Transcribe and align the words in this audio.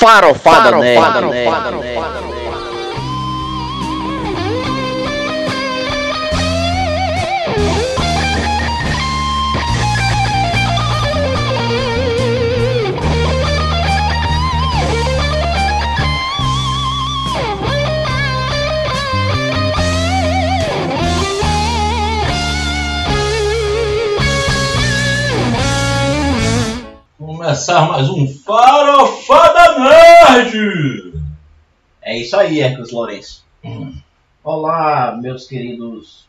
Farofada, 0.00 0.70
Farofada 0.70 1.20
Nerd. 1.20 1.44
Farofada 1.44 2.20
Nerd. 2.22 2.40
começar 27.50 27.88
mais 27.88 28.08
um 28.08 28.26
Farofada 28.28 28.99
É 32.00 32.16
isso 32.16 32.34
aí, 32.34 32.60
Hércules 32.60 32.90
Lourenço. 32.92 33.44
Olá, 34.42 35.14
meus 35.14 35.46
queridos. 35.46 36.26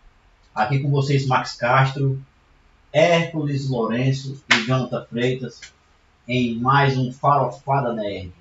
Aqui 0.54 0.80
com 0.80 0.90
vocês, 0.92 1.26
Max 1.26 1.54
Castro, 1.54 2.22
Hércules 2.92 3.70
Lourenço 3.70 4.44
e 4.54 4.66
Jonathan 4.66 5.06
Freitas, 5.06 5.62
em 6.28 6.60
mais 6.60 6.98
um 6.98 7.14
Farofada 7.14 7.94
Nerd. 7.94 8.34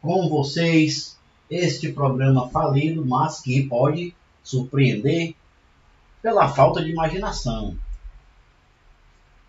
Com 0.00 0.28
vocês, 0.28 1.18
este 1.50 1.90
programa 1.90 2.48
falido, 2.48 3.04
mas 3.04 3.40
que 3.40 3.66
pode 3.66 4.14
surpreender 4.44 5.34
pela 6.22 6.46
falta 6.46 6.80
de 6.80 6.92
imaginação. 6.92 7.76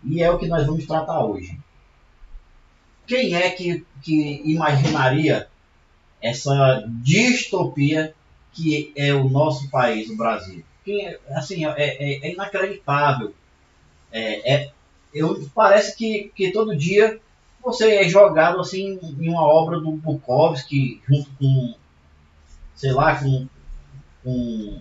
E 0.02 0.20
é 0.20 0.28
o 0.28 0.38
que 0.38 0.48
nós 0.48 0.66
vamos 0.66 0.84
tratar 0.84 1.24
hoje. 1.24 1.56
Quem 3.06 3.34
é 3.34 3.50
que, 3.50 3.84
que 4.02 4.42
imaginaria 4.44 5.48
essa 6.20 6.84
distopia 7.02 8.14
que 8.52 8.92
é 8.96 9.12
o 9.12 9.28
nosso 9.28 9.68
país, 9.70 10.08
o 10.08 10.16
Brasil? 10.16 10.64
Que, 10.84 11.18
assim, 11.30 11.66
é, 11.66 11.72
é, 11.76 12.28
é 12.28 12.32
inacreditável. 12.32 13.34
É, 14.10 14.54
é, 14.54 14.70
eu, 15.12 15.48
parece 15.54 15.96
que, 15.96 16.32
que 16.34 16.52
todo 16.52 16.76
dia 16.76 17.20
você 17.62 17.94
é 17.94 18.08
jogado 18.08 18.60
assim 18.60 18.98
em 19.18 19.28
uma 19.28 19.42
obra 19.42 19.80
do 19.80 19.92
Bukowski 19.92 21.00
junto 21.08 21.30
com, 21.38 21.74
sei 22.74 22.92
lá, 22.92 23.16
com, 23.16 23.48
com 24.22 24.80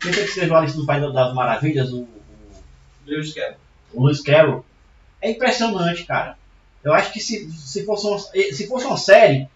quem 0.00 0.10
é 0.10 0.14
que 0.14 0.20
escreveu 0.20 0.56
Alice 0.56 0.76
no 0.76 0.86
País 0.86 1.12
das 1.12 1.34
Maravilhas? 1.34 1.92
O, 1.92 2.00
o 2.02 2.08
Lewis 3.06 3.32
Carroll. 3.32 3.56
o 3.92 4.04
Lewis 4.04 4.20
Carroll. 4.20 4.64
É 5.20 5.30
impressionante, 5.30 6.04
cara. 6.04 6.38
Eu 6.84 6.92
acho 6.92 7.12
que 7.12 7.20
se, 7.20 7.50
se, 7.50 7.84
fosse, 7.84 8.06
uma, 8.06 8.18
se 8.18 8.66
fosse 8.68 8.86
uma 8.86 8.96
série, 8.96 9.48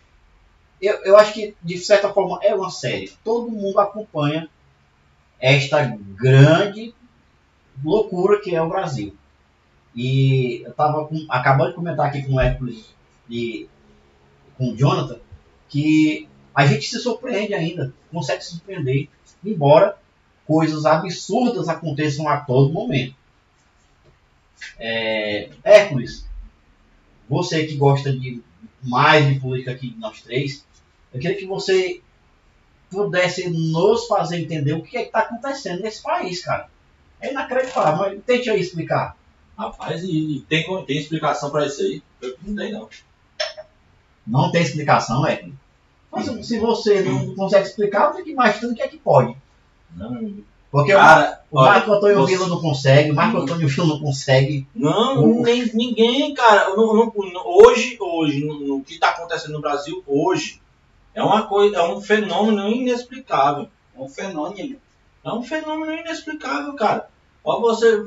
eu, 0.80 0.94
eu 1.04 1.16
acho 1.16 1.34
que 1.34 1.54
de 1.62 1.76
certa 1.76 2.12
forma 2.12 2.40
é 2.42 2.54
uma 2.54 2.70
série. 2.70 3.12
Todo 3.22 3.50
mundo 3.50 3.78
acompanha 3.78 4.48
esta 5.38 5.84
grande 6.16 6.94
loucura 7.84 8.40
que 8.40 8.54
é 8.54 8.62
o 8.62 8.68
Brasil. 8.68 9.14
E 9.94 10.62
eu 10.64 10.70
estava 10.70 11.08
acabando 11.28 11.70
de 11.70 11.76
comentar 11.76 12.06
aqui 12.06 12.22
com 12.22 12.34
o 12.34 12.40
Hércules 12.40 12.86
e 13.28 13.68
com 14.56 14.70
o 14.70 14.76
Jonathan 14.76 15.18
que 15.68 16.28
a 16.54 16.66
gente 16.66 16.88
se 16.88 16.98
surpreende 16.98 17.54
ainda, 17.54 17.92
consegue 18.10 18.42
se 18.42 18.52
surpreender, 18.52 19.08
embora 19.44 19.96
coisas 20.46 20.86
absurdas 20.86 21.68
aconteçam 21.68 22.26
a 22.26 22.38
todo 22.38 22.72
momento. 22.72 23.14
É, 24.78 25.50
Hércules, 25.62 26.27
você 27.28 27.66
que 27.66 27.76
gosta 27.76 28.12
de 28.12 28.42
mais 28.82 29.26
de 29.26 29.40
política 29.40 29.74
que 29.74 29.94
nós 29.98 30.22
três, 30.22 30.64
eu 31.12 31.20
queria 31.20 31.36
que 31.36 31.46
você 31.46 32.00
pudesse 32.90 33.50
nos 33.50 34.06
fazer 34.06 34.38
entender 34.38 34.72
o 34.72 34.82
que 34.82 34.96
é 34.96 35.02
está 35.02 35.20
acontecendo 35.20 35.82
nesse 35.82 36.02
país, 36.02 36.42
cara. 36.42 36.68
É 37.20 37.30
inacreditável, 37.30 37.98
mas 37.98 38.24
tente 38.24 38.48
aí 38.48 38.60
explicar. 38.60 39.16
Rapaz, 39.56 40.02
e, 40.04 40.36
e 40.36 40.40
tem, 40.42 40.64
tem 40.84 40.98
explicação 40.98 41.50
pra 41.50 41.66
isso 41.66 41.82
aí? 41.82 42.02
Eu 42.22 42.36
não 42.42 42.54
tem 42.54 42.72
não. 42.72 42.88
Não 44.26 44.52
tem 44.52 44.62
explicação, 44.62 45.26
é? 45.26 45.48
Mas 46.10 46.46
se 46.46 46.58
você 46.58 47.02
não 47.02 47.34
consegue 47.34 47.66
explicar, 47.66 48.14
fica 48.14 48.30
imaginando 48.30 48.72
o 48.72 48.76
que 48.76 48.82
é 48.82 48.88
que 48.88 48.98
pode. 48.98 49.36
Não, 49.94 50.34
Porque 50.70 50.92
Cara, 50.92 51.42
o, 51.50 51.56
Marco 51.62 51.88
olha, 51.90 51.96
Antônio 51.98 52.16
você- 52.18 52.32
Vila 52.32 52.46
não 52.48 52.60
consegue, 52.60 53.10
o 53.10 53.14
Marco 53.14 53.38
Antônio 53.38 53.66
Vila 53.68 53.86
não 53.86 54.00
consegue. 54.00 54.66
não, 54.74 55.24
O- 55.24 55.42
nem, 55.42 55.64
ninguém, 55.74 56.34
cara. 56.34 56.74
não- 56.76 56.94
não- 56.94 57.12
hoje, 57.46 57.96
hoje, 57.98 58.44
no, 58.44 58.82
que 58.82 58.94
está 58.94 59.08
acontecendo 59.10 59.52
no 59.54 59.60
Brasil 59.62 60.02
hoje, 60.06 60.60
é 61.14 61.22
uma 61.22 61.46
coisa, 61.46 61.76
é 61.78 61.82
um 61.82 62.00
fenômeno 62.00 62.68
inexplicável. 62.68 63.68
É 63.96 64.00
um 64.00 64.08
fenômeno. 64.08 64.76
É 65.24 65.32
um 65.32 65.42
fenômeno 65.42 65.92
inexplicável, 65.94 66.74
cara. 66.74 67.08
Ó, 67.42 67.60
você. 67.60 68.06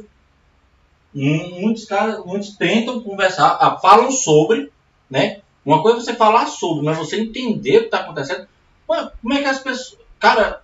mu- 1.13 1.59
Muitos 1.61 1.85
caras, 1.85 2.23
muitos 2.25 2.55
tentam 2.55 3.01
conversar, 3.01 3.57
ah, 3.59 3.77
falam 3.79 4.11
sobre, 4.11 4.71
né? 5.09 5.41
Uma 5.65 5.81
coisa 5.81 5.99
é 5.99 6.01
você 6.03 6.13
falar 6.13 6.45
sobre, 6.47 6.83
mas 6.85 6.97
você 6.97 7.19
entender 7.19 7.77
o 7.77 7.79
que 7.81 7.85
está 7.85 7.99
acontecendo. 7.99 8.47
Mano, 8.87 9.11
como 9.21 9.33
é 9.33 9.39
que 9.39 9.45
as 9.45 9.59
pessoas. 9.59 9.99
Cara, 10.19 10.61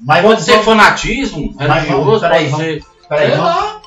Mas 0.00 0.22
pode 0.22 0.42
vamos- 0.42 0.44
ser 0.44 0.62
fanatismo 0.64 1.54
religioso, 1.58 2.20
peraí, 2.20 2.50
pode 2.50 2.62
ser. 2.62 2.84
peraí, 3.08 3.30
vamos-. 3.32 3.80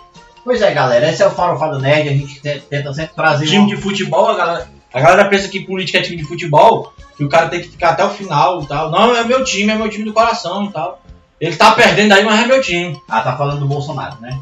Pois 0.44 0.62
é, 0.62 0.74
galera, 0.74 1.10
esse 1.10 1.24
é 1.24 1.28
o 1.28 1.32
Farofado 1.32 1.80
Nerd, 1.80 2.10
a 2.10 2.12
gente 2.14 2.42
te- 2.42 2.60
tenta 2.70 2.94
sempre 2.94 3.16
trazer 3.16 3.46
Time 3.46 3.60
uma- 3.60 3.68
de 3.76 3.78
futebol, 3.78 4.30
a 4.30 4.36
galera, 4.36 4.68
a 4.94 5.00
galera 5.02 5.26
pensa 5.30 5.48
que 5.48 5.62
política 5.62 5.98
é 6.00 6.02
time 6.02 6.18
de 6.18 6.26
futebol, 6.26 6.94
que 7.18 7.24
o 7.24 7.30
cara 7.30 7.48
tem 7.48 7.62
que 7.62 7.70
ficar 7.70 7.92
até 7.92 8.04
o 8.04 8.10
final 8.10 8.62
e 8.62 8.68
tal. 8.68 8.92
Não, 8.92 9.16
é 9.16 9.24
meu 9.24 9.44
time, 9.44 9.72
é 9.72 9.76
meu 9.76 9.90
time 9.90 10.04
do 10.04 10.14
coração 10.14 10.66
e 10.66 10.72
tal. 10.72 11.02
Ele 11.40 11.56
tá 11.56 11.72
perdendo 11.72 12.12
aí, 12.14 12.24
mas 12.24 12.42
é 12.42 12.46
meu 12.46 12.62
time. 12.62 12.96
Ah, 13.10 13.22
tá 13.22 13.36
falando 13.38 13.60
do 13.60 13.66
Bolsonaro, 13.68 14.18
né? 14.22 14.38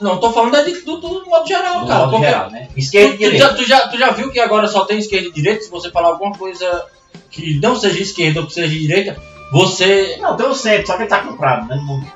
Não, 0.00 0.18
tô 0.18 0.30
falando 0.30 0.56
é 0.56 0.62
de, 0.62 0.72
do, 0.82 0.98
do 0.98 1.24
modo 1.24 1.46
geral, 1.48 1.80
Do 1.80 1.86
cara. 1.86 2.00
modo 2.00 2.10
Qualquer- 2.10 2.30
geral, 2.30 2.50
né? 2.50 2.68
Esquerda 2.76 3.08
e 3.08 3.10
Tu, 3.12 3.16
tu, 3.16 3.18
direita. 3.30 3.38
já, 3.48 3.54
tu, 3.54 3.64
já, 3.66 3.88
tu 3.88 3.98
já 3.98 4.10
viu 4.10 4.30
que 4.30 4.38
agora 4.38 4.68
só 4.68 4.84
tem 4.84 4.98
esquerda 4.98 5.28
e 5.28 5.32
direita? 5.32 5.62
Se 5.62 5.70
você 5.70 5.90
falar 5.90 6.08
alguma 6.08 6.32
coisa 6.36 6.84
que 7.30 7.58
não 7.60 7.74
seja 7.76 8.00
esquerda 8.02 8.40
ou 8.40 8.46
que 8.46 8.52
seja 8.52 8.68
direita, 8.68 9.16
você. 9.52 10.16
Não, 10.20 10.36
tem 10.36 10.46
o 10.46 10.54
centro, 10.54 10.86
só 10.86 10.96
que 10.96 11.02
ele 11.02 11.08
tá 11.08 11.20
comprado, 11.20 11.68
né? 11.68 11.76
Não- 11.76 11.98
né? 12.00 12.12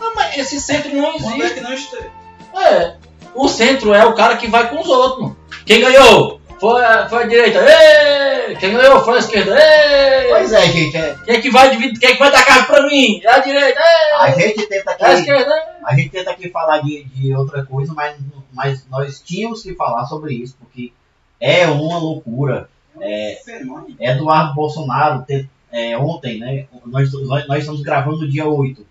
Não, 0.00 0.14
mas 0.14 0.36
esse 0.38 0.60
centro 0.60 0.94
não 0.94 1.12
Quando 1.12 1.42
é 1.42 1.46
existe. 1.46 1.54
que 1.54 1.60
não? 1.60 2.62
É. 2.62 2.96
O 3.34 3.48
centro 3.48 3.92
é 3.92 4.04
o 4.06 4.14
cara 4.14 4.36
que 4.36 4.48
vai 4.48 4.68
com 4.70 4.80
os 4.80 4.88
outros, 4.88 5.22
mano. 5.22 5.36
Quem 5.66 5.80
ganhou? 5.80 6.40
Foi 6.58 6.82
a, 6.82 7.06
foi 7.06 7.24
a 7.24 7.26
direita. 7.26 7.58
Ê! 7.58 8.56
Quem 8.56 8.72
ganhou 8.72 9.04
foi 9.04 9.16
a 9.16 9.18
esquerda. 9.18 9.54
Ê! 9.58 10.28
Pois 10.30 10.52
é, 10.52 10.62
gente, 10.68 10.96
é, 10.96 11.14
Quem 11.24 11.34
é 11.36 11.40
que 11.42 11.50
vai 11.50 11.68
dividir? 11.68 11.98
Quem 12.00 12.08
é 12.08 12.12
que 12.14 12.18
vai 12.18 12.32
dar 12.32 12.46
casa 12.46 12.64
pra 12.64 12.82
mim? 12.86 13.20
É 13.22 13.30
a 13.30 13.38
direita. 13.40 13.78
Ê! 13.78 14.12
a 14.18 14.30
gente 14.30 14.66
tenta 14.66 14.90
aqui, 14.92 15.04
É 15.04 15.06
a 15.06 15.12
esquerda. 15.12 15.54
A 15.84 15.94
gente 15.94 16.08
tenta 16.08 16.30
aqui 16.30 16.48
falar 16.48 16.78
de, 16.78 17.04
de 17.04 17.34
outra 17.34 17.64
coisa, 17.66 17.92
mas, 17.92 18.16
mas 18.54 18.86
nós 18.88 19.20
tínhamos 19.20 19.62
que 19.62 19.74
falar 19.74 20.06
sobre 20.06 20.32
isso, 20.32 20.56
porque 20.58 20.92
é 21.38 21.66
uma 21.66 21.98
loucura. 21.98 22.70
É 22.98 23.38
fenômeno. 23.44 23.94
Eduardo 24.00 24.54
Bolsonaro, 24.54 25.26
é, 25.70 25.96
ontem, 25.98 26.38
né? 26.38 26.66
Nós, 26.86 27.12
nós, 27.12 27.58
estamos 27.58 27.82
gravando 27.82 28.20
no 28.20 28.28
dia 28.28 28.46
8 28.46 28.86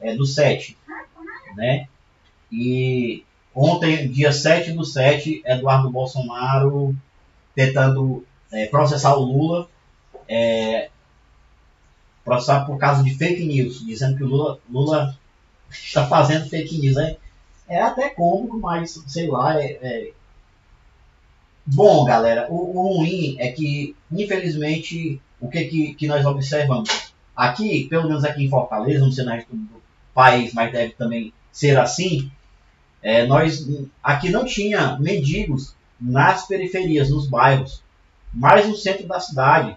é, 0.00 0.14
do 0.14 0.26
7, 0.26 0.76
né? 1.56 1.88
E 2.50 3.24
ontem, 3.54 4.08
dia 4.08 4.32
7 4.32 4.72
do 4.72 4.84
7, 4.84 5.42
Eduardo 5.44 5.90
Bolsonaro 5.90 6.94
tentando 7.54 8.24
é, 8.50 8.66
processar 8.66 9.14
o 9.16 9.24
Lula, 9.24 9.68
é, 10.28 10.90
processar 12.24 12.64
por 12.64 12.78
causa 12.78 13.02
de 13.02 13.14
fake 13.14 13.44
news, 13.44 13.84
dizendo 13.84 14.16
que 14.16 14.24
o 14.24 14.28
Lula, 14.28 14.58
Lula 14.68 15.18
está 15.70 16.06
fazendo 16.06 16.48
fake 16.48 16.78
news. 16.78 16.96
É, 16.96 17.16
é 17.68 17.80
até 17.80 18.10
cômico, 18.10 18.58
mas 18.58 19.02
sei 19.06 19.28
lá, 19.28 19.60
é, 19.60 19.78
é, 19.82 20.12
Bom, 21.64 22.04
galera, 22.04 22.48
o, 22.50 22.76
o 22.76 22.96
ruim 22.98 23.36
é 23.38 23.52
que, 23.52 23.94
infelizmente, 24.10 25.20
o 25.42 25.50
que, 25.50 25.64
que, 25.66 25.94
que 25.94 26.08
nós 26.08 26.26
observamos? 26.26 27.12
Aqui, 27.36 27.86
pelo 27.90 28.08
menos 28.08 28.24
aqui 28.24 28.44
em 28.44 28.50
Fortaleza, 28.50 29.00
não 29.04 29.12
sei 29.12 29.24
no 29.26 29.32
resto 29.32 29.54
do 29.56 29.82
país, 30.14 30.54
mas 30.54 30.72
deve 30.72 30.94
também 30.94 31.32
ser 31.52 31.78
assim, 31.78 32.30
é, 33.02 33.26
nós 33.26 33.66
aqui 34.02 34.30
não 34.30 34.44
tinha 34.46 34.98
mendigos 34.98 35.74
nas 36.00 36.46
periferias, 36.46 37.10
nos 37.10 37.28
bairros, 37.28 37.82
mas 38.34 38.68
no 38.68 38.76
centro 38.76 39.06
da 39.08 39.20
cidade. 39.20 39.76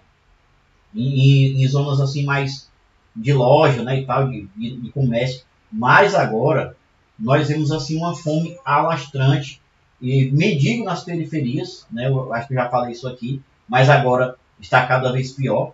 em, 0.94 1.62
em- 1.62 1.68
zonas 1.68 2.00
assim 2.00 2.24
mais 2.24 2.68
de 3.14 3.32
loja, 3.32 3.82
né, 3.82 4.00
e 4.00 4.06
tal, 4.06 4.28
de, 4.28 4.46
de, 4.56 4.76
de 4.76 4.90
comércio. 4.90 5.42
Mas 5.72 6.14
agora 6.14 6.76
nós 7.18 7.48
vemos 7.48 7.72
assim 7.72 7.96
uma 7.96 8.14
fome 8.14 8.56
alastrante 8.64 9.60
e 10.00 10.30
mendigo 10.30 10.84
nas 10.84 11.02
periferias, 11.02 11.86
né? 11.90 12.06
Eu 12.08 12.32
acho 12.32 12.48
que 12.48 12.54
já 12.54 12.68
falei 12.68 12.92
isso 12.92 13.08
aqui, 13.08 13.40
mas 13.68 13.88
agora 13.88 14.36
está 14.60 14.86
cada 14.86 15.12
vez 15.12 15.32
pior. 15.32 15.72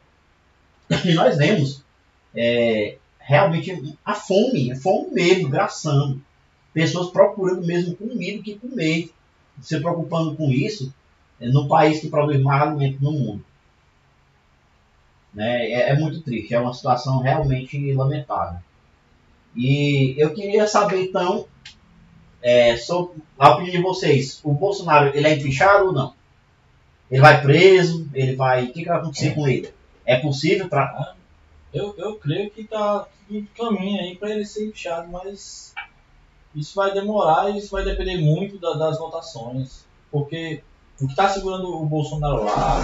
E 1.05 1.14
nós 1.14 1.37
vemos 1.37 1.82
é, 2.34 2.96
realmente 3.19 3.96
a 4.05 4.14
fome, 4.14 4.73
a 4.73 4.76
fome 4.76 5.12
mesmo, 5.12 5.49
graçando. 5.49 6.20
Pessoas 6.73 7.11
procurando 7.11 7.67
mesmo 7.67 7.96
comida 7.96 8.43
que 8.43 8.58
comer, 8.58 9.11
se 9.61 9.79
preocupando 9.81 10.34
com 10.37 10.50
isso, 10.50 10.93
é, 11.40 11.49
no 11.49 11.69
país 11.69 12.00
que 12.00 12.08
produz 12.08 12.40
mais 12.40 12.62
alimento 12.62 13.02
no 13.02 13.12
mundo. 13.12 13.44
Né? 15.35 15.70
É, 15.70 15.90
é 15.90 15.99
muito 15.99 16.20
triste, 16.20 16.55
é 16.55 16.61
uma 16.61 16.75
situação 16.75 17.20
realmente 17.20 17.93
lamentável. 17.93 18.58
E 19.55 20.14
eu 20.19 20.32
queria 20.32 20.67
saber 20.67 21.05
então, 21.05 21.46
é, 22.40 22.76
sobre 22.76 23.23
a 23.38 23.50
opinião 23.50 23.73
de 23.73 23.82
vocês, 23.82 24.40
o 24.43 24.52
Bolsonaro 24.52 25.14
ele 25.14 25.26
é 25.26 25.35
empichado 25.35 25.87
ou 25.87 25.93
não? 25.93 26.14
Ele 27.12 27.20
vai 27.20 27.43
preso? 27.43 28.09
Ele 28.14 28.35
vai. 28.35 28.64
O 28.64 28.73
que, 28.73 28.82
que 28.82 28.88
vai 28.88 28.99
acontecer 28.99 29.35
com 29.37 29.47
ele? 29.49 29.73
É 30.05 30.17
possível 30.19 30.69
para 30.69 31.14
Eu, 31.73 31.94
eu 31.99 32.17
creio 32.17 32.50
que 32.50 32.64
tá 32.64 33.06
no 33.31 33.47
caminho 33.56 34.00
aí 34.00 34.17
para 34.17 34.31
ele 34.31 34.44
ser 34.47 34.69
inchado, 34.69 35.09
mas 35.12 35.75
isso 36.55 36.75
vai 36.75 36.93
demorar 36.94 37.50
e 37.50 37.59
isso 37.59 37.70
vai 37.70 37.85
depender 37.85 38.19
muito 38.19 38.59
da- 38.59 38.75
das 38.75 38.99
votações. 38.99 39.85
Porque 40.11 40.62
o 41.00 41.06
que 41.06 41.12
está 41.12 41.29
segurando 41.29 41.69
o 41.69 41.87
Bolsonaro 41.87 42.44
lá 42.44 42.81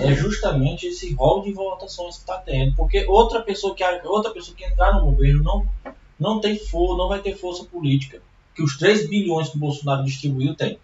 é 0.00 0.14
justamente 0.14 0.86
esse 0.86 1.12
rol 1.14 1.42
de 1.42 1.52
votações 1.52 2.16
que 2.16 2.20
está 2.22 2.38
tendo. 2.38 2.74
Porque 2.76 3.06
outra 3.08 3.42
pessoa 3.42 3.74
que, 3.74 3.84
outra 4.04 4.32
pessoa 4.32 4.56
que 4.56 4.64
entrar 4.64 4.94
no 4.94 5.06
governo 5.06 5.42
não, 5.42 5.66
não 6.18 6.40
tem 6.40 6.58
for, 6.58 6.96
não 6.96 7.08
vai 7.08 7.20
ter 7.20 7.36
força 7.36 7.64
política 7.64 8.20
que 8.54 8.62
os 8.62 8.76
3 8.76 9.08
bilhões 9.08 9.48
que 9.50 9.56
o 9.56 9.60
Bolsonaro 9.60 10.04
distribuiu 10.04 10.54
tem. 10.54 10.78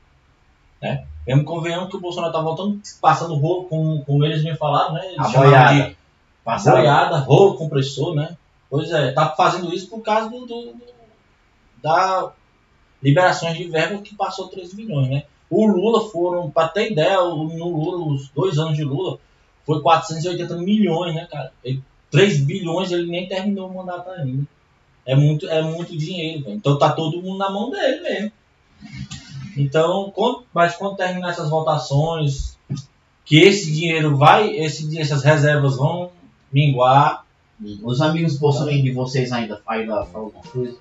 Né? 0.84 1.04
Mesmo 1.26 1.44
convenhamos 1.44 1.88
que 1.88 1.96
o 1.96 2.00
Bolsonaro 2.00 2.30
está 2.30 2.42
voltando, 2.42 2.78
passando 3.00 3.34
rolo, 3.36 3.64
como, 3.64 4.04
como 4.04 4.24
eles 4.24 4.44
me 4.44 4.54
falaram, 4.56 4.92
né? 4.94 5.06
Eles 5.06 5.18
a 5.18 5.24
chamaram 5.24 5.50
de 5.50 5.56
boiada? 5.78 5.96
Passaram- 6.44 6.78
boiada, 6.78 7.18
rolo 7.20 7.54
compressor, 7.56 8.14
né? 8.14 8.36
Pois 8.68 8.90
é, 8.92 9.12
tá 9.12 9.30
fazendo 9.30 9.72
isso 9.74 9.88
por 9.88 10.00
causa 10.02 10.28
do, 10.28 10.40
do- 10.40 10.72
do- 10.72 10.94
da 11.82 12.32
liberações 13.02 13.56
de 13.56 13.64
verba 13.64 14.00
que 14.02 14.14
passou 14.14 14.48
3 14.48 14.72
bilhões, 14.74 15.08
né? 15.08 15.24
O 15.50 15.66
Lula 15.66 16.08
foram, 16.10 16.50
para 16.50 16.68
ter 16.68 16.90
ideia, 16.92 17.16
no 17.22 17.42
Lula, 17.68 18.12
os 18.14 18.28
dois 18.30 18.58
anos 18.58 18.76
de 18.76 18.84
Lula, 18.84 19.18
foi 19.66 19.80
480 19.80 20.56
milhões, 20.58 21.14
né, 21.14 21.26
cara? 21.30 21.52
Ele, 21.62 21.82
3 22.10 22.40
bilhões 22.40 22.90
ele 22.92 23.10
nem 23.10 23.26
terminou 23.28 23.68
o 23.70 23.74
mandato 23.74 24.10
ainda. 24.10 24.46
É 25.06 25.14
muito, 25.14 25.46
é 25.48 25.60
muito 25.62 25.96
dinheiro, 25.96 26.44
velho. 26.44 26.56
Então 26.56 26.78
tá 26.78 26.92
todo 26.92 27.20
mundo 27.22 27.38
na 27.38 27.50
mão 27.50 27.70
dele 27.70 28.00
mesmo. 28.00 28.32
Então, 29.56 30.12
quando, 30.14 30.44
mas 30.52 30.76
quando 30.76 30.96
terminar 30.96 31.30
essas 31.30 31.48
votações, 31.50 32.56
que 33.24 33.38
esse 33.38 33.72
dinheiro 33.72 34.16
vai, 34.16 34.48
esse, 34.56 34.98
essas 34.98 35.22
reservas 35.22 35.76
vão 35.76 36.10
minguar, 36.52 37.24
Os 37.82 38.00
amigos 38.00 38.36
bolsominions 38.36 38.82
de 38.84 38.90
vocês 38.90 39.32
ainda, 39.32 39.62
ainda 39.66 40.04
falam 40.06 40.26
alguma 40.26 40.42
coisa? 40.42 40.76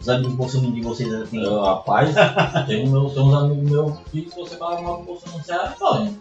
Os 0.00 0.08
amigos 0.08 0.34
bolsominions 0.34 0.76
de 0.76 0.82
vocês 0.82 1.12
ainda 1.12 1.26
têm. 1.26 1.42
Eu, 1.42 1.60
rapaz, 1.62 2.14
tem, 2.68 2.86
um 2.86 2.90
meu, 2.90 3.10
tem 3.10 3.22
uns 3.22 3.34
amigos 3.34 3.70
meus 3.70 3.98
que 4.12 4.28
se 4.28 4.36
você 4.36 4.56
falar 4.56 4.82
mal 4.82 4.98
do 4.98 5.04
Bolsonaro, 5.04 5.42
você 5.42 5.52
apanha. 5.52 6.14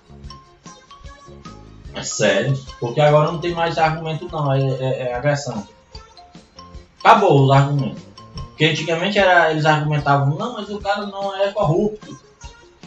É 1.94 2.04
sério. 2.04 2.58
Porque 2.80 3.02
agora 3.02 3.31
não 3.31 3.40
tem 3.40 3.54
mais 3.54 3.78
argumento 3.78 4.28
não, 4.31 4.52
é, 4.54 4.60
é- 4.62 5.02
é 5.10 5.14
agressão. 5.14 5.68
Acabou 7.00 7.44
os 7.46 7.52
argumentos. 7.52 8.04
Porque 8.57 8.65
antigamente 8.65 9.19
era, 9.19 9.51
eles 9.51 9.68
argumentavam, 9.68 10.36
não, 10.36 10.54
mas 10.54 10.68
o 10.68 10.81
cara 10.81 11.06
não 11.06 11.36
é 11.39 11.51
corrupto. 11.51 12.19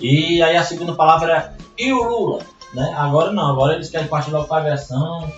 E 0.00 0.42
aí 0.42 0.56
a 0.56 0.64
segunda 0.64 0.96
palavra 0.96 1.30
era, 1.30 1.56
e 1.78 1.92
o 1.92 2.02
Lula? 2.02 2.42
Né? 2.74 2.92
Agora 2.96 3.32
não, 3.32 3.52
agora 3.52 3.74
eles 3.74 3.88
querem 3.88 4.08
partir 4.08 4.32
logo 4.32 4.48
para 4.48 4.62
agressão. 4.62 5.32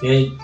Que 0.00 0.34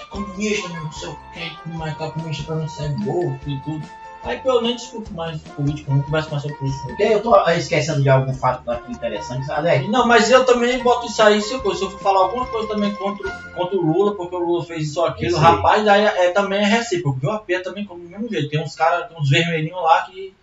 é 0.00 0.04
comunista, 0.06 0.68
não 0.70 0.90
sei 0.90 1.10
o 1.10 1.16
que, 1.32 1.56
como 1.62 1.86
é 1.86 1.94
que 1.94 2.02
é 2.02 2.10
comunista 2.10 2.42
pra 2.42 2.56
mim 2.56 2.66
ser 2.66 2.86
é 2.86 2.88
bobo 2.88 3.38
e 3.46 3.60
tudo. 3.60 3.86
Aí 4.24 4.40
eu 4.44 4.60
nem 4.60 4.74
discuto 4.74 5.12
mais 5.14 5.40
política, 5.42 5.92
não 5.92 6.02
converso 6.02 6.30
mais 6.30 6.42
sobre 6.42 6.56
política. 6.56 6.86
Porque 6.88 7.02
eu 7.02 7.22
tô 7.22 7.48
esquecendo 7.50 8.02
de 8.02 8.08
algum 8.08 8.34
fato 8.34 8.68
aqui 8.70 8.92
interessante. 8.92 9.50
Alex, 9.50 9.88
Não, 9.88 10.06
mas 10.06 10.30
eu 10.30 10.44
também 10.44 10.82
boto 10.82 11.06
isso 11.06 11.22
aí, 11.22 11.40
se 11.40 11.52
eu, 11.54 11.74
se 11.74 11.82
eu 11.82 11.90
for 11.90 12.00
falar 12.00 12.20
alguma 12.20 12.46
coisa 12.46 12.68
também 12.68 12.94
contra, 12.94 13.30
contra 13.54 13.76
o 13.76 13.82
Lula, 13.82 14.14
porque 14.14 14.34
o 14.34 14.38
Lula 14.38 14.64
fez 14.64 14.88
isso 14.88 15.00
ou 15.00 15.06
aquilo, 15.06 15.36
Sim. 15.36 15.42
rapaz, 15.42 15.86
aí 15.86 16.04
é, 16.04 16.30
também 16.30 16.60
é 16.60 16.66
recíproco. 16.66 17.18
Viu? 17.20 17.30
A 17.30 17.38
P 17.38 17.60
também 17.60 17.84
como 17.84 18.02
do 18.02 18.08
mesmo 18.08 18.28
jeito. 18.28 18.50
Tem 18.50 18.62
uns 18.62 18.74
caras, 18.74 19.08
tem 19.08 19.16
uns 19.18 19.30
vermelhinhos 19.30 19.82
lá 19.82 20.02
que. 20.02 20.34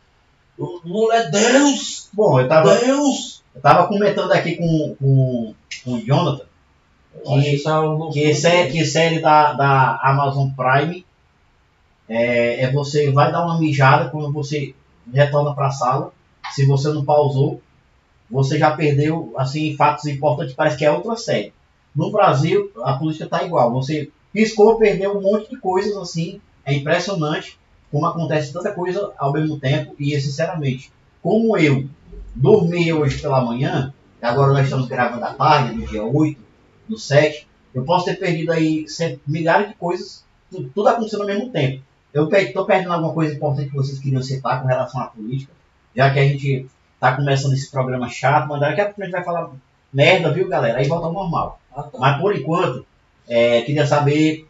O 0.57 0.80
Lula 0.86 1.16
é 1.16 1.30
Deus! 1.30 2.10
bom, 2.13 2.39
eu 2.39 2.48
tava, 2.48 2.75
Deus! 2.75 3.44
eu 3.54 3.62
tava 3.62 3.88
comentando 3.88 4.31
aqui 4.31 4.56
com, 4.56 4.95
com, 4.98 5.54
com 5.83 5.94
o 5.94 6.00
Jonathan 6.00 6.45
isso 7.39 7.69
é 7.69 7.74
uma 7.74 7.94
loucura. 7.94 8.12
que 8.13 8.33
série, 8.33 8.71
que 8.71 8.86
série 8.86 9.19
da, 9.19 9.54
da 9.54 10.00
Amazon 10.04 10.50
Prime 10.51 11.06
é, 12.07 12.63
é 12.63 12.72
você 12.72 13.12
vai 13.12 13.31
dar 13.31 13.46
uma 13.46 13.60
mijada 13.60 14.10
quando 14.10 14.31
você 14.31 14.74
retorna 15.13 15.54
para 15.54 15.68
a 15.68 15.72
sala. 15.72 16.13
Se 16.54 16.66
você 16.66 16.90
não 16.90 17.04
pausou, 17.06 17.62
você 18.30 18.57
já 18.57 18.72
perdeu 18.75 19.34
assim 19.38 19.75
fatos 19.75 20.06
importantes. 20.06 20.54
Parece 20.56 20.78
que 20.78 20.86
é 20.86 20.92
outra 20.92 21.16
série. 21.16 21.54
No 21.96 22.12
Brasil, 22.12 22.72
a 22.84 22.94
política 22.94 23.28
tá 23.28 23.44
igual. 23.44 23.72
Você 23.74 24.10
piscou, 24.34 24.78
perdeu 24.78 25.18
um 25.18 25.22
monte 25.22 25.50
de 25.50 25.57
coisas 25.57 25.96
assim. 25.98 26.42
É 26.66 26.74
impressionante 26.74 27.57
como 27.92 28.06
acontece 28.06 28.52
tanta 28.52 28.72
coisa 28.74 29.12
ao 29.18 29.31
mesmo 29.31 29.60
tempo. 29.60 29.96
E 30.00 30.19
sinceramente, 30.19 30.92
como 31.22 31.57
eu 31.57 31.86
dormi 32.34 32.92
hoje 32.92 33.19
pela 33.22 33.44
manhã, 33.44 33.94
agora 34.22 34.54
nós 34.54 34.66
estamos 34.66 34.88
gravando 34.88 35.24
à 35.24 35.34
tarde, 35.34 35.75
no 35.78 35.88
dia 35.88 36.04
8, 36.04 36.40
do 36.88 36.98
7, 36.98 37.48
eu 37.74 37.84
posso 37.84 38.06
ter 38.06 38.16
perdido 38.16 38.52
aí 38.52 38.86
milhares 39.25 39.69
de 39.69 39.75
coisas, 39.75 40.24
tu- 40.52 40.69
tudo 40.74 40.88
acontecendo 40.90 41.22
ao 41.22 41.28
mesmo 41.28 41.50
tempo. 41.50 41.81
Eu 42.16 42.30
estou 42.32 42.66
perdendo 42.66 42.94
alguma 42.94 43.14
coisa 43.14 43.36
importante 43.36 43.70
que 43.70 43.76
vocês 43.76 44.00
queriam 44.00 44.24
citar 44.24 44.62
com 44.62 44.70
relação 44.70 45.02
à 45.02 45.08
política, 45.08 45.52
já 45.94 46.10
que 46.14 46.20
a 46.20 46.24
gente 46.24 46.66
está 46.94 47.14
começando 47.14 47.52
esse 47.52 47.70
programa 47.70 48.08
chato, 48.08 48.48
mas 48.48 48.62
daqui 48.62 48.80
a 48.80 48.86
pouco 48.86 49.02
a 49.02 49.04
gente 49.04 49.12
vai 49.14 49.24
falar 49.24 49.50
merda, 49.92 50.32
viu, 50.32 50.48
galera? 50.48 50.80
Aí 50.80 50.88
volta 50.88 51.08
ao 51.08 51.14
normal. 51.14 51.60
Ah, 51.76 51.84
tá. 51.84 51.98
Mas 52.00 52.22
por 52.22 52.34
enquanto, 52.34 52.86
é, 53.28 53.64
queria 53.64 53.86
saber 53.86 54.48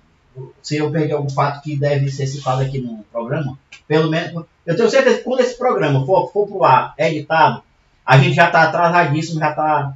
se 0.62 0.78
eu 0.78 0.92
perdi 0.92 1.12
algum 1.14 1.28
fato 1.30 1.64
que 1.64 1.76
deve 1.76 2.12
ser 2.12 2.28
citado 2.28 2.62
aqui 2.62 2.80
no 2.80 3.04
programa. 3.12 3.58
Pelo 3.88 4.12
menos, 4.12 4.46
eu 4.64 4.76
tenho 4.76 4.90
certeza 4.90 5.18
que 5.18 5.24
quando 5.24 5.40
esse 5.40 5.58
programa 5.58 6.06
for, 6.06 6.32
for 6.32 6.48
pro 6.48 6.64
ar, 6.64 6.94
editado, 7.00 7.64
a 8.06 8.20
gente 8.20 8.36
já 8.36 8.46
está 8.46 8.62
atrasadíssimo, 8.62 9.40
já 9.40 9.50
está 9.50 9.94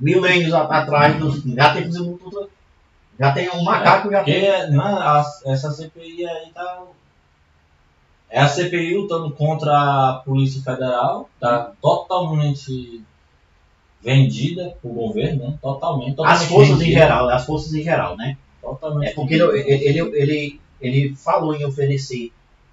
milênios 0.00 0.54
atrás, 0.54 1.16
já 1.44 1.74
tem 1.74 1.90
tudo- 1.90 2.48
já 3.18 3.32
tem 3.32 3.50
um 3.50 3.62
macaco, 3.62 4.10
já 4.10 4.18
Porque 4.18 4.32
tem. 4.32 4.70
né, 4.70 4.78
a- 4.82 5.24
essa 5.46 5.70
CPI 5.70 6.26
aí 6.26 6.50
tá. 6.52 6.82
É 8.30 8.40
a 8.40 8.48
CPI 8.48 8.94
lutando 8.96 9.30
contra 9.32 9.70
a 9.72 10.22
Polícia 10.24 10.62
Federal, 10.62 11.28
tá 11.38 11.72
totalmente 11.82 13.02
vendida 14.02 14.74
pro 14.80 14.90
governo, 14.90 15.48
né? 15.50 15.58
Totalmente. 15.60 16.10
As 16.10 16.16
totalmente 16.16 16.48
forças 16.48 16.74
em 16.76 16.78
vendida. 16.78 16.98
geral, 17.00 17.28
as 17.28 17.44
forças 17.44 17.74
em 17.74 17.82
geral, 17.82 18.16
né? 18.16 18.36
Totalmente. 18.60 19.10
É 19.10 19.14
porque 19.14 19.34
ele, 19.34 19.44
ele, 19.60 20.00
ele, 20.16 20.60
ele, 20.80 21.14
falou 21.14 21.54
em 21.54 21.64
oferecer 21.64 22.32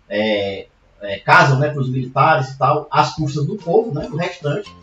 é, 0.09 0.67
é, 1.01 1.19
casa 1.19 1.57
né, 1.59 1.69
para 1.69 1.81
os 1.81 1.89
militares 1.89 2.49
e 2.51 2.57
tal, 2.57 2.87
às 2.89 3.13
custas 3.15 3.45
do 3.45 3.57
povo, 3.57 3.93
né? 3.93 4.07
Do 4.07 4.15
restante. 4.15 4.73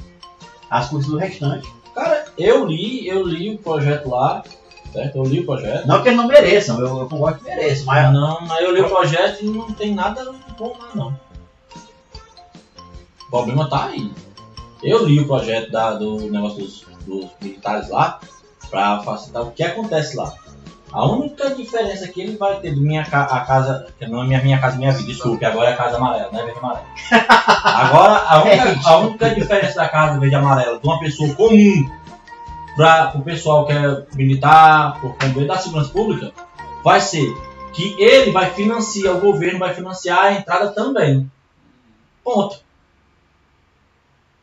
Às 0.70 0.88
custas 0.88 1.10
do 1.10 1.18
restante. 1.18 1.68
Cara, 1.94 2.26
eu 2.36 2.66
li, 2.66 3.08
eu 3.08 3.26
li 3.26 3.54
o 3.54 3.58
projeto 3.58 4.10
lá, 4.10 4.44
certo? 4.96 5.16
Eu 5.16 5.24
li 5.24 5.40
o 5.40 5.46
projeto. 5.46 5.86
Não 5.86 6.02
que 6.02 6.08
eles 6.08 6.18
não 6.18 6.26
mereçam, 6.26 6.80
eu, 6.80 6.98
eu 7.00 7.08
concordo 7.08 7.38
que 7.38 7.44
mereçam, 7.44 7.84
mas 7.86 8.12
Não, 8.12 8.40
mas 8.42 8.60
eu 8.60 8.74
li 8.74 8.80
o 8.80 8.88
projeto 8.88 9.42
e 9.44 9.48
não 9.48 9.70
tem 9.72 9.94
nada 9.94 10.32
bom 10.58 10.76
lá, 10.80 10.88
não. 10.94 11.18
O 13.26 13.30
problema 13.30 13.68
tá 13.68 13.86
aí. 13.86 14.10
Eu 14.82 15.04
li 15.04 15.20
o 15.20 15.26
projeto 15.26 15.70
da- 15.70 15.94
do 15.94 16.18
negócio 16.30 16.58
dos, 16.58 16.84
dos 17.06 17.26
militares 17.40 17.88
lá 17.90 18.20
pra 18.70 19.00
facilitar 19.02 19.42
o 19.42 19.50
que 19.50 19.62
acontece 19.62 20.16
lá. 20.16 20.32
A 20.92 21.04
única 21.04 21.50
diferença 21.54 22.06
que 22.08 22.20
ele 22.22 22.36
vai 22.36 22.58
ter 22.60 22.72
do 22.74 22.80
minha 22.80 23.04
ca- 23.04 23.24
a 23.24 23.40
casa, 23.40 23.86
que 23.98 24.06
não 24.06 24.22
é 24.22 24.26
minha, 24.26 24.42
minha 24.42 24.58
casa 24.60 24.76
minha 24.78 24.92
vida, 24.92 25.08
desculpe, 25.08 25.44
agora 25.44 25.70
é 25.70 25.72
a 25.72 25.76
casa 25.76 25.96
amarela, 25.96 26.30
não 26.32 26.40
é 26.40 26.44
verde 26.44 26.58
amarela. 26.60 26.86
Agora, 27.64 28.14
a 28.28 28.42
única, 28.44 28.88
a 28.88 28.96
única 28.98 29.34
diferença 29.34 29.74
da 29.74 29.88
casa 29.88 30.18
verde 30.20 30.36
amarela 30.36 30.78
de 30.78 30.86
uma 30.86 30.98
pessoa 31.00 31.34
comum 31.34 31.90
para 32.76 33.16
o 33.16 33.23
pessoal 33.23 33.66
que 33.66 33.73
é 33.73 34.06
militar, 34.14 35.00
por 35.00 35.16
bombeiro 35.16 35.49
da 35.49 35.59
segurança 35.59 35.90
pública, 35.90 36.33
vai 36.85 37.00
ser 37.00 37.35
que 37.73 37.95
ele 37.99 38.30
vai 38.30 38.50
financiar, 38.50 39.16
o 39.16 39.21
governo 39.21 39.59
vai 39.59 39.75
financiar 39.75 40.25
a 40.25 40.33
entrada 40.33 40.68
também. 40.73 41.30
Ponto. 42.23 42.61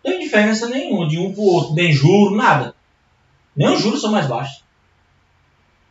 Não 0.03 0.11
tem 0.11 0.19
diferença 0.19 0.67
nenhuma 0.67 1.07
de 1.07 1.19
um 1.19 1.31
pro 1.31 1.43
outro, 1.43 1.75
nem 1.75 1.91
juro, 1.91 2.35
nada. 2.35 2.75
Nem 3.55 3.69
os 3.69 3.81
juros 3.81 4.01
são 4.01 4.11
mais 4.11 4.27
baixos. 4.27 4.63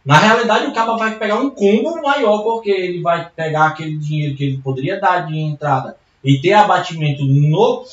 Na 0.05 0.19
realidade, 0.19 0.67
o 0.67 0.75
cara 0.75 0.97
vai 0.97 1.17
pegar 1.17 1.37
um 1.37 1.51
combo 1.51 2.03
maior, 2.03 2.43
porque 2.43 2.71
ele 2.71 3.01
vai 3.01 3.31
pegar 3.31 3.69
aquele 3.69 3.97
dinheiro 3.97 4.37
que 4.37 4.45
ele 4.45 4.59
poderia 4.59 5.01
dar 5.01 5.27
de 5.27 5.39
entrada 5.39 5.97
e 6.25 6.41
ter 6.41 6.53
abatimento 6.53 7.25
no, 7.25 7.85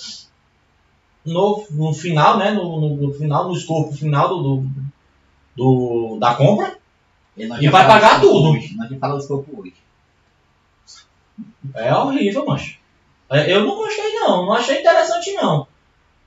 no, 1.25 1.65
no 1.71 1.93
final, 1.93 2.37
né? 2.37 2.51
No, 2.51 2.79
no, 2.79 2.95
no 2.95 3.13
final, 3.13 3.47
no 3.47 3.55
escopo 3.55 3.91
final 3.93 4.29
do, 4.29 4.41
do, 4.43 4.69
do- 5.55 6.17
da 6.19 6.35
compra. 6.35 6.77
E, 7.37 7.69
vai 7.69 7.87
pagar 7.87 8.21
tudo. 8.21 8.51
Hoje. 8.51 8.75
Nós 8.75 8.89
já 8.89 8.97
falamos 8.99 9.27
do 9.27 9.35
escopo 9.35 9.61
hoje. 9.61 9.73
É 11.75 11.93
horrível, 11.93 12.45
mancho. 12.45 12.77
É, 13.31 13.53
Eu 13.53 13.63
não 13.65 13.75
gostei, 13.75 14.13
não. 14.15 14.45
Não 14.45 14.53
achei 14.53 14.79
interessante, 14.79 15.33
não. 15.33 15.67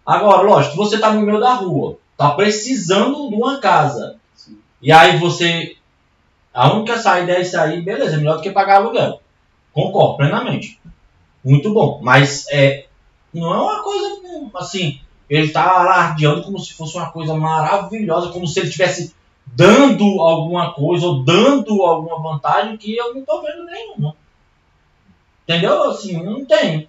Agora, 0.07 0.43
lógico, 0.43 0.77
você 0.77 0.99
tá 0.99 1.13
no 1.13 1.23
meio 1.23 1.41
da 1.41 1.55
rua, 1.55 1.99
tá 2.17 2.31
precisando 2.33 3.29
de 3.31 3.37
uma 3.37 3.59
casa. 3.61 4.17
E 4.83 4.93
aí 4.93 5.19
você. 5.19 5.77
A 6.55 6.73
única 6.75 6.99
saída 6.99 7.33
é 7.33 7.43
isso 7.43 7.59
aí, 7.59 7.83
beleza, 7.83 8.15
é 8.17 8.19
melhor 8.19 8.37
do 8.37 8.43
que 8.43 8.51
pagar 8.53 8.77
aluguel. 8.79 9.21
Concordo, 9.73 10.19
plenamente. 10.19 10.81
Muito 11.45 11.73
bom. 11.75 12.01
Mas 12.03 12.47
é, 12.51 12.87
não 13.33 13.53
é 13.53 13.59
uma 13.59 13.83
coisa 13.83 14.21
assim. 14.57 15.01
Ele 15.29 15.49
tá 15.49 15.81
alardeando 15.81 16.43
como 16.43 16.59
se 16.59 16.75
fosse 16.75 16.97
uma 16.97 17.11
coisa 17.11 17.35
maravilhosa, 17.35 18.31
como 18.31 18.47
se 18.47 18.61
ele 18.61 18.69
estivesse 18.69 19.15
dando 19.47 20.05
alguma 20.21 20.73
coisa 20.73 21.07
ou 21.07 21.25
dando 21.25 21.83
alguma 21.83 22.21
vantagem 22.21 22.77
que 22.77 22.97
eu 22.97 23.15
não 23.15 23.23
tô 23.23 23.43
vendo 23.43 23.65
nenhuma. 23.65 24.15
Entendeu? 25.45 25.91
Assim, 25.91 26.23
não 26.23 26.45
tem 26.45 26.89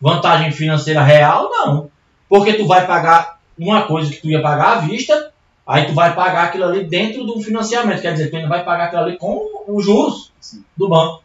vantagem 0.00 0.52
financeira 0.52 1.02
real, 1.02 1.50
não. 1.50 1.90
Porque 2.28 2.54
tu 2.54 2.66
vai 2.66 2.86
pagar 2.86 3.40
uma 3.58 3.82
coisa 3.82 4.10
que 4.10 4.20
tu 4.20 4.28
ia 4.28 4.42
pagar 4.42 4.78
à 4.78 4.80
vista, 4.80 5.32
aí 5.66 5.86
tu 5.86 5.94
vai 5.94 6.14
pagar 6.14 6.44
aquilo 6.44 6.64
ali 6.64 6.84
dentro 6.84 7.24
do 7.24 7.40
financiamento. 7.40 8.02
Quer 8.02 8.12
dizer, 8.12 8.30
tu 8.30 8.36
ainda 8.36 8.48
vai 8.48 8.64
pagar 8.64 8.84
aquilo 8.84 9.02
ali 9.02 9.16
com 9.16 9.64
os 9.66 9.84
juros 9.84 10.32
do 10.76 10.88
banco. 10.88 11.22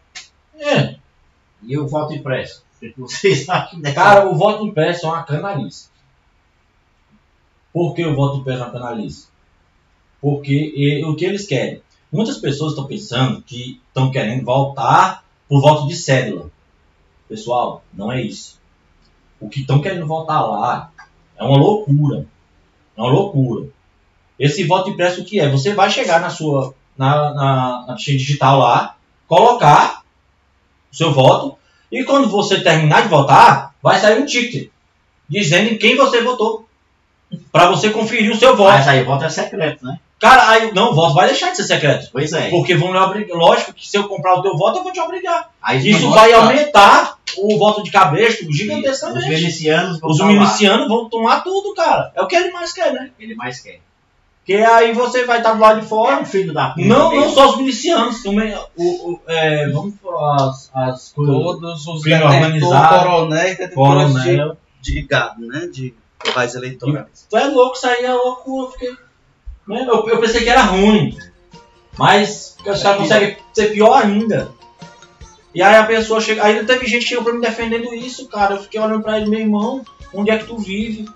É. 0.57 0.95
E 1.61 1.77
o 1.77 1.87
voto 1.87 2.13
impresso? 2.13 2.63
Vocês 2.97 3.47
acham 3.47 3.79
dessa? 3.79 3.95
Cara, 3.95 4.29
o 4.29 4.35
voto 4.35 4.65
impresso 4.65 5.05
é 5.05 5.09
uma 5.09 5.23
canalice. 5.23 5.89
Por 7.71 7.93
que 7.93 8.05
o 8.05 8.15
voto 8.15 8.39
impresso 8.39 8.63
é 8.63 8.65
uma 8.65 8.71
canalice? 8.71 9.27
Porque 10.21 10.73
e- 10.75 11.03
o 11.03 11.15
que 11.15 11.25
eles 11.25 11.45
querem? 11.45 11.81
Muitas 12.11 12.37
pessoas 12.37 12.73
estão 12.73 12.85
pensando 12.85 13.41
que 13.41 13.81
estão 13.87 14.11
querendo 14.11 14.45
voltar 14.45 15.23
pro 15.47 15.59
voto 15.59 15.87
de 15.87 15.95
cédula. 15.95 16.51
Pessoal, 17.27 17.83
não 17.93 18.11
é 18.11 18.21
isso. 18.21 18.59
O 19.39 19.49
que 19.49 19.61
estão 19.61 19.81
querendo 19.81 20.05
votar 20.05 20.47
lá 20.47 20.91
é 21.35 21.43
uma 21.43 21.57
loucura. 21.57 22.27
É 22.95 23.01
uma 23.01 23.11
loucura. 23.11 23.67
Esse 24.37 24.63
voto 24.65 24.89
impresso 24.89 25.21
o 25.21 25.25
que 25.25 25.39
é? 25.39 25.49
Você 25.49 25.73
vai 25.73 25.89
chegar 25.89 26.21
na 26.21 26.29
sua 26.29 26.75
na, 26.97 27.33
na, 27.33 27.85
na 27.87 27.95
digital 27.95 28.59
lá, 28.59 28.95
colocar 29.27 30.03
o 30.91 30.95
seu 30.95 31.11
voto 31.11 31.57
e 31.93 32.03
quando 32.03 32.27
você 32.27 32.59
terminar 32.59 33.03
de 33.03 33.07
votar, 33.07 33.75
vai 33.81 33.99
sair 33.99 34.19
um 34.19 34.25
ticket 34.25 34.69
dizendo 35.29 35.69
em 35.71 35.77
quem 35.77 35.95
você 35.95 36.21
votou. 36.21 36.67
Pra 37.51 37.67
você 37.67 37.89
conferir 37.89 38.31
o 38.31 38.35
seu 38.35 38.55
voto. 38.55 38.71
Mas 38.71 38.87
aí 38.87 39.01
o 39.01 39.05
voto 39.05 39.25
é 39.25 39.29
secreto, 39.29 39.85
né? 39.85 39.99
Cara, 40.19 40.49
aí 40.49 40.71
não, 40.73 40.91
o 40.91 40.95
voto 40.95 41.13
vai 41.13 41.27
deixar 41.27 41.49
de 41.51 41.57
ser 41.57 41.63
secreto. 41.63 42.09
Pois 42.11 42.31
é. 42.31 42.49
Porque 42.49 42.75
vão 42.75 42.91
lhe 42.91 42.97
obrigar. 42.97 43.37
Lógico 43.37 43.73
que 43.73 43.87
se 43.87 43.97
eu 43.97 44.07
comprar 44.07 44.35
o 44.35 44.41
teu 44.41 44.55
voto, 44.57 44.79
eu 44.79 44.83
vou 44.83 44.91
te 44.91 44.99
obrigar. 44.99 45.51
Aí 45.61 45.79
os 45.79 45.85
Isso 45.85 46.09
vai 46.09 46.31
aumentar 46.33 47.17
o 47.37 47.57
voto 47.57 47.83
de 47.83 47.91
cabresto 47.91 48.47
Os 48.47 48.55
gigantescamente. 48.55 49.27
milicianos 49.27 49.99
vão 49.99 50.09
Os 50.09 50.19
milicianos 50.21 50.87
vão 50.87 51.09
tomar 51.09 51.41
tudo, 51.41 51.73
cara. 51.73 52.11
É 52.15 52.21
o 52.21 52.27
que 52.27 52.35
ele 52.35 52.51
mais 52.51 52.71
quer, 52.71 52.93
né? 52.93 53.11
Ele 53.19 53.35
mais 53.35 53.59
quer. 53.59 53.79
Porque 54.45 54.55
aí 54.61 54.91
você 54.91 55.25
vai 55.25 55.37
estar 55.37 55.53
do 55.53 55.61
lado 55.61 55.79
de 55.79 55.85
É 55.85 55.89
fora. 55.89 56.19
um 56.21 56.25
filho 56.25 56.53
da 56.53 56.71
puta. 56.71 56.85
Não, 56.85 57.15
não 57.15 57.29
só 57.31 57.51
os 57.51 57.57
milicianos, 57.57 58.21
também 58.21 58.53
o, 58.75 59.11
o- 59.13 59.19
é, 59.25 59.69
vamos 59.69 59.93
falar 60.03 60.49
as, 60.49 60.69
as 60.75 61.13
coisas. 61.13 61.33
Todos 61.35 61.87
os 61.87 62.01
Crime 62.03 62.17
detentores, 62.19 62.43
organizado, 62.43 62.99
coronéis, 63.09 63.57
detentores 63.57 64.07
de, 64.07 64.13
Coronel. 64.13 64.57
de 64.81 65.01
gado, 65.03 65.47
né? 65.47 65.67
De 65.71 65.93
currais 66.19 66.55
eleitorais. 66.55 67.25
Tu 67.29 67.37
é 67.37 67.45
louco, 67.47 67.77
isso 67.77 67.87
aí 67.87 68.03
é 68.03 68.13
loucura. 68.13 68.65
Eu, 68.67 68.71
fiquei... 68.73 68.89
né? 69.67 69.85
eu, 69.87 70.09
eu 70.09 70.19
pensei 70.19 70.41
que 70.43 70.49
era 70.49 70.61
ruim. 70.63 71.17
Mas 71.97 72.57
os 72.59 72.63
caras 72.81 72.97
conseguem 72.97 73.37
ser 73.53 73.67
pior 73.71 74.01
ainda. 74.03 74.51
E 75.55 75.61
aí 75.61 75.75
a 75.75 75.85
pessoa 75.85 76.19
chega. 76.19 76.43
Ainda 76.43 76.65
teve 76.65 76.85
gente 76.87 77.03
que 77.03 77.09
chegou 77.09 77.23
pra 77.23 77.33
me 77.33 77.39
defendendo 77.41 77.93
isso, 77.93 78.27
cara. 78.27 78.55
Eu 78.55 78.61
fiquei 78.63 78.79
olhando 78.81 79.03
pra 79.03 79.17
ele, 79.19 79.29
meu 79.29 79.39
irmão, 79.39 79.85
onde 80.13 80.31
é 80.31 80.37
que 80.37 80.45
tu 80.47 80.57
vive? 80.57 81.07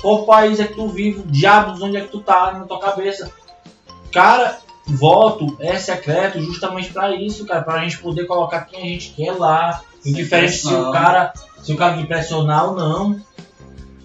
Qual 0.00 0.24
país 0.24 0.60
é 0.60 0.66
que 0.66 0.74
tu 0.74 0.88
vive? 0.88 1.22
Diabos, 1.22 1.82
onde 1.82 1.96
é 1.96 2.00
que 2.02 2.08
tu 2.08 2.20
tá 2.20 2.52
na 2.52 2.64
tua 2.64 2.78
cabeça? 2.78 3.32
Cara, 4.12 4.58
voto 4.86 5.56
é 5.60 5.76
secreto 5.76 6.40
justamente 6.40 6.92
pra 6.92 7.14
isso, 7.14 7.44
cara. 7.46 7.62
Pra 7.62 7.80
gente 7.80 7.98
poder 7.98 8.26
colocar 8.26 8.62
quem 8.62 8.80
a 8.80 8.86
gente 8.86 9.10
quer 9.10 9.32
lá. 9.32 9.82
Indiferente 10.04 10.58
se 10.58 10.72
o 10.72 10.90
cara. 10.92 11.32
Se 11.62 11.72
o 11.72 11.76
cara 11.76 11.96
me 11.96 12.06
pressionar 12.06 12.70
ou 12.70 12.76
não. 12.76 13.20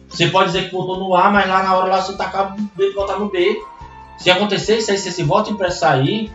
Você 0.10 0.28
pode 0.28 0.52
dizer 0.52 0.70
que 0.70 0.76
votou 0.76 1.00
no 1.00 1.16
A, 1.16 1.32
mas 1.32 1.48
lá 1.48 1.64
na 1.64 1.76
hora 1.76 1.90
lá 1.90 2.02
você 2.02 2.14
tacar 2.14 2.54
o 2.54 2.56
dedo 2.56 2.92
e 2.92 2.94
votar 2.94 3.20
no 3.20 3.30
B. 3.30 3.60
Se 4.18 4.30
acontecer 4.30 4.78
isso 4.78 4.92
aí, 4.92 4.98
se 4.98 5.10
esse 5.10 5.24
voto 5.24 5.52
impresso 5.52 5.80
sair, 5.80 6.32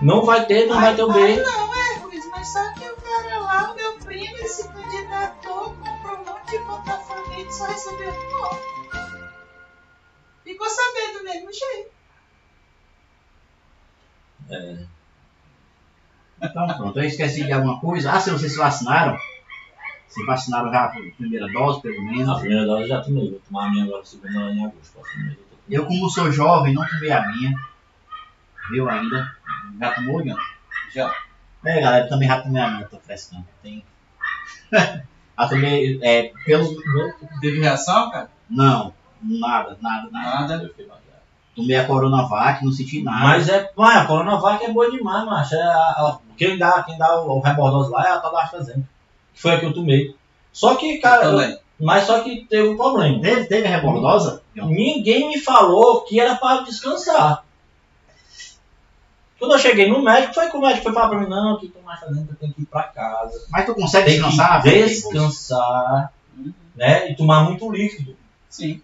não 0.00 0.24
vai 0.24 0.46
ter, 0.46 0.66
não 0.66 0.80
vai 0.80 0.94
ter 0.94 1.02
o 1.02 1.12
B. 1.12 1.36
Não, 1.36 1.74
é, 1.74 2.04
Luiz, 2.04 2.26
mas 2.30 2.48
só 2.48 2.72
que 2.72 2.80
o 2.80 2.96
cara 2.96 3.38
lá, 3.40 3.72
o 3.72 3.76
meu 3.76 3.92
primo, 3.98 4.36
ele 4.38 4.48
se 4.48 4.66
candidatou, 4.68 5.74
de 6.46 6.58
Botafogo 6.60 7.32
e 7.36 7.52
só 7.52 7.66
recebeu 7.66 8.10
um 8.10 8.30
voto. 8.30 8.76
Ficou 10.44 10.68
sabendo 10.70 11.18
do 11.18 11.24
mesmo 11.24 11.50
jeito. 11.52 11.90
Então 16.40 16.66
pronto, 16.68 16.98
eu 16.98 17.04
esqueci 17.04 17.44
de 17.44 17.52
alguma 17.52 17.80
coisa. 17.80 18.12
Ah, 18.12 18.20
se 18.20 18.30
vocês 18.30 18.52
se 18.52 18.58
vacinaram? 18.58 19.18
Se 20.08 20.24
vacinaram 20.24 20.70
já 20.70 20.84
a 20.84 20.88
primeira 20.88 21.48
dose, 21.48 21.82
pelo 21.82 22.02
menos. 22.04 22.28
A 22.28 22.38
primeira 22.38 22.64
dose 22.64 22.82
eu 22.82 22.88
já 22.88 23.02
tomei, 23.02 23.30
vou 23.30 23.40
tomar 23.40 23.66
a 23.66 23.70
minha 23.70 23.84
agora, 23.84 24.04
segunda 24.04 24.40
lá 24.40 24.52
em 24.52 24.64
agosto. 24.64 25.00
eu 25.68 25.84
como 25.84 26.08
sou 26.08 26.30
jovem, 26.30 26.74
não 26.74 26.86
tomei 26.86 27.10
a 27.10 27.26
minha. 27.26 27.58
Viu 28.70 28.88
ainda? 28.88 29.36
Já 29.80 29.94
tomou, 29.94 30.24
Ian? 30.24 30.36
Já. 30.94 31.12
É, 31.64 31.80
galera, 31.80 32.08
também 32.08 32.28
já 32.28 32.40
tomei 32.40 32.62
a 32.62 32.70
minha, 32.70 32.86
tô 32.86 33.00
frescando. 33.00 33.46
Tem. 33.62 33.84
já 35.38 35.48
tomei, 35.48 35.98
é, 36.02 36.32
pelo. 36.44 36.68
Teve 37.40 37.60
reação, 37.60 38.10
cara? 38.10 38.30
Não, 38.48 38.92
nada, 39.22 39.76
nada, 39.80 40.08
nada. 40.10 40.40
Nada. 40.56 40.70
Tomei 41.54 41.76
a 41.76 41.86
Coronavac, 41.86 42.62
não 42.64 42.70
senti 42.72 43.02
nada. 43.02 43.24
Mas 43.24 43.48
é, 43.48 43.70
mas 43.74 43.96
a 43.96 44.04
Coronavac 44.06 44.62
é 44.64 44.70
boa 44.70 44.90
demais, 44.90 45.24
macho. 45.24 45.54
É 45.54 45.62
a- 45.62 45.68
a- 45.98 46.18
quem 46.36 46.58
dá, 46.58 46.82
quem 46.82 46.98
dá 46.98 47.18
o, 47.22 47.38
o 47.38 47.40
rebordose 47.40 47.90
lá 47.90 48.04
é 48.06 48.10
a 48.12 48.18
tal 48.20 48.30
da 48.32 48.42
AstraZeneca. 48.42 48.88
Que 49.32 49.40
foi 49.40 49.52
a 49.52 49.60
que 49.60 49.64
eu 49.66 49.72
tomei. 49.72 50.14
Só 50.52 50.74
que, 50.74 50.98
cara, 50.98 51.24
eu- 51.26 51.58
mas 51.80 52.04
só 52.04 52.20
que 52.20 52.44
teve 52.48 52.68
um 52.68 52.76
problema. 52.76 53.20
Teve, 53.22 53.46
teve 53.46 53.66
rebordosa? 53.68 54.42
Ninguém 54.54 55.28
me 55.30 55.38
falou 55.40 56.02
que 56.02 56.20
era 56.20 56.34
para 56.36 56.62
descansar. 56.62 57.42
Quando 59.38 59.52
eu 59.52 59.58
cheguei 59.58 59.88
no 59.88 60.02
médico, 60.02 60.32
foi 60.34 60.48
que 60.48 60.56
o 60.56 60.60
médico 60.60 60.84
foi 60.84 60.92
falar 60.94 61.08
pra 61.08 61.18
mim, 61.20 61.28
não, 61.28 61.58
que 61.58 61.68
tomar 61.68 61.94
AstraZeneca 61.94 62.36
tem 62.40 62.52
que 62.52 62.62
ir 62.62 62.66
pra 62.66 62.84
casa. 62.84 63.44
Mas 63.50 63.66
tu 63.66 63.74
consegue 63.74 64.06
Tem 64.06 64.14
descansar? 64.14 64.62
que 64.62 64.70
velho? 64.70 64.86
descansar, 64.88 66.12
né? 66.74 67.10
E 67.10 67.14
tomar 67.16 67.44
muito 67.44 67.70
líquido. 67.70 68.16
Sim. 68.48 68.80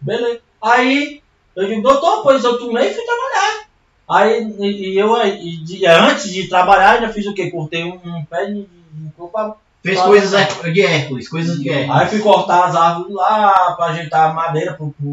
Beleza. 0.00 0.40
Aí 0.62 1.20
eu 1.56 1.66
digo, 1.68 1.82
doutor, 1.82 2.22
pois 2.22 2.42
eu 2.44 2.58
tomei 2.58 2.90
e 2.90 2.94
fui 2.94 3.04
trabalhar. 3.04 3.66
Aí 4.08 4.56
e, 4.60 4.90
e 4.94 4.98
eu 4.98 5.16
e 5.26 5.56
de- 5.58 5.86
antes 5.86 6.32
de 6.32 6.48
trabalhar, 6.48 7.00
já 7.00 7.08
fiz 7.12 7.26
o 7.26 7.34
quê? 7.34 7.50
Cortei 7.50 7.84
um, 7.84 7.94
um 8.04 8.24
pé 8.24 8.46
de, 8.46 8.62
de 8.66 9.12
coco 9.16 9.32
pra- 9.32 9.54
Fez 9.82 9.98
Ah, 9.98 10.04
coisas. 10.04 10.32
Her- 10.32 10.72
de 10.72 10.80
Hércules, 10.80 11.28
coisas 11.28 11.58
de 11.60 11.68
Hércules. 11.68 11.90
Aí 12.02 12.08
fui 12.08 12.20
cortar 12.20 12.66
as 12.66 12.76
árvores 12.76 13.12
lá 13.12 13.72
pra 13.76 13.86
ajeitar 13.86 14.30
a 14.30 14.32
madeira 14.32 14.74
pro, 14.74 14.92
pro, 14.92 15.10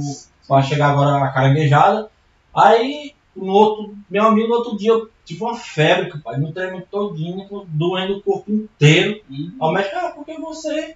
pra 0.47 0.61
chegar 0.61 0.91
agora 0.91 1.23
a 1.25 1.29
caranguejada. 1.31 2.07
Aí 2.55 3.13
no 3.45 3.53
outro, 3.53 3.95
meu 4.09 4.23
amigo, 4.23 4.47
no 4.47 4.55
outro 4.55 4.77
dia 4.77 4.91
eu 4.91 5.09
tive 5.25 5.43
uma 5.43 5.55
febre, 5.55 6.11
pai, 6.21 6.37
me 6.37 6.51
tremendo 6.51 6.85
todinho, 6.89 7.47
doendo 7.67 8.17
o 8.17 8.21
corpo 8.21 8.51
inteiro. 8.51 9.21
Hum. 9.29 9.51
Aí 9.61 9.67
o 9.67 9.71
médico, 9.71 9.95
ah, 9.97 10.11
porque 10.15 10.39
você 10.39 10.95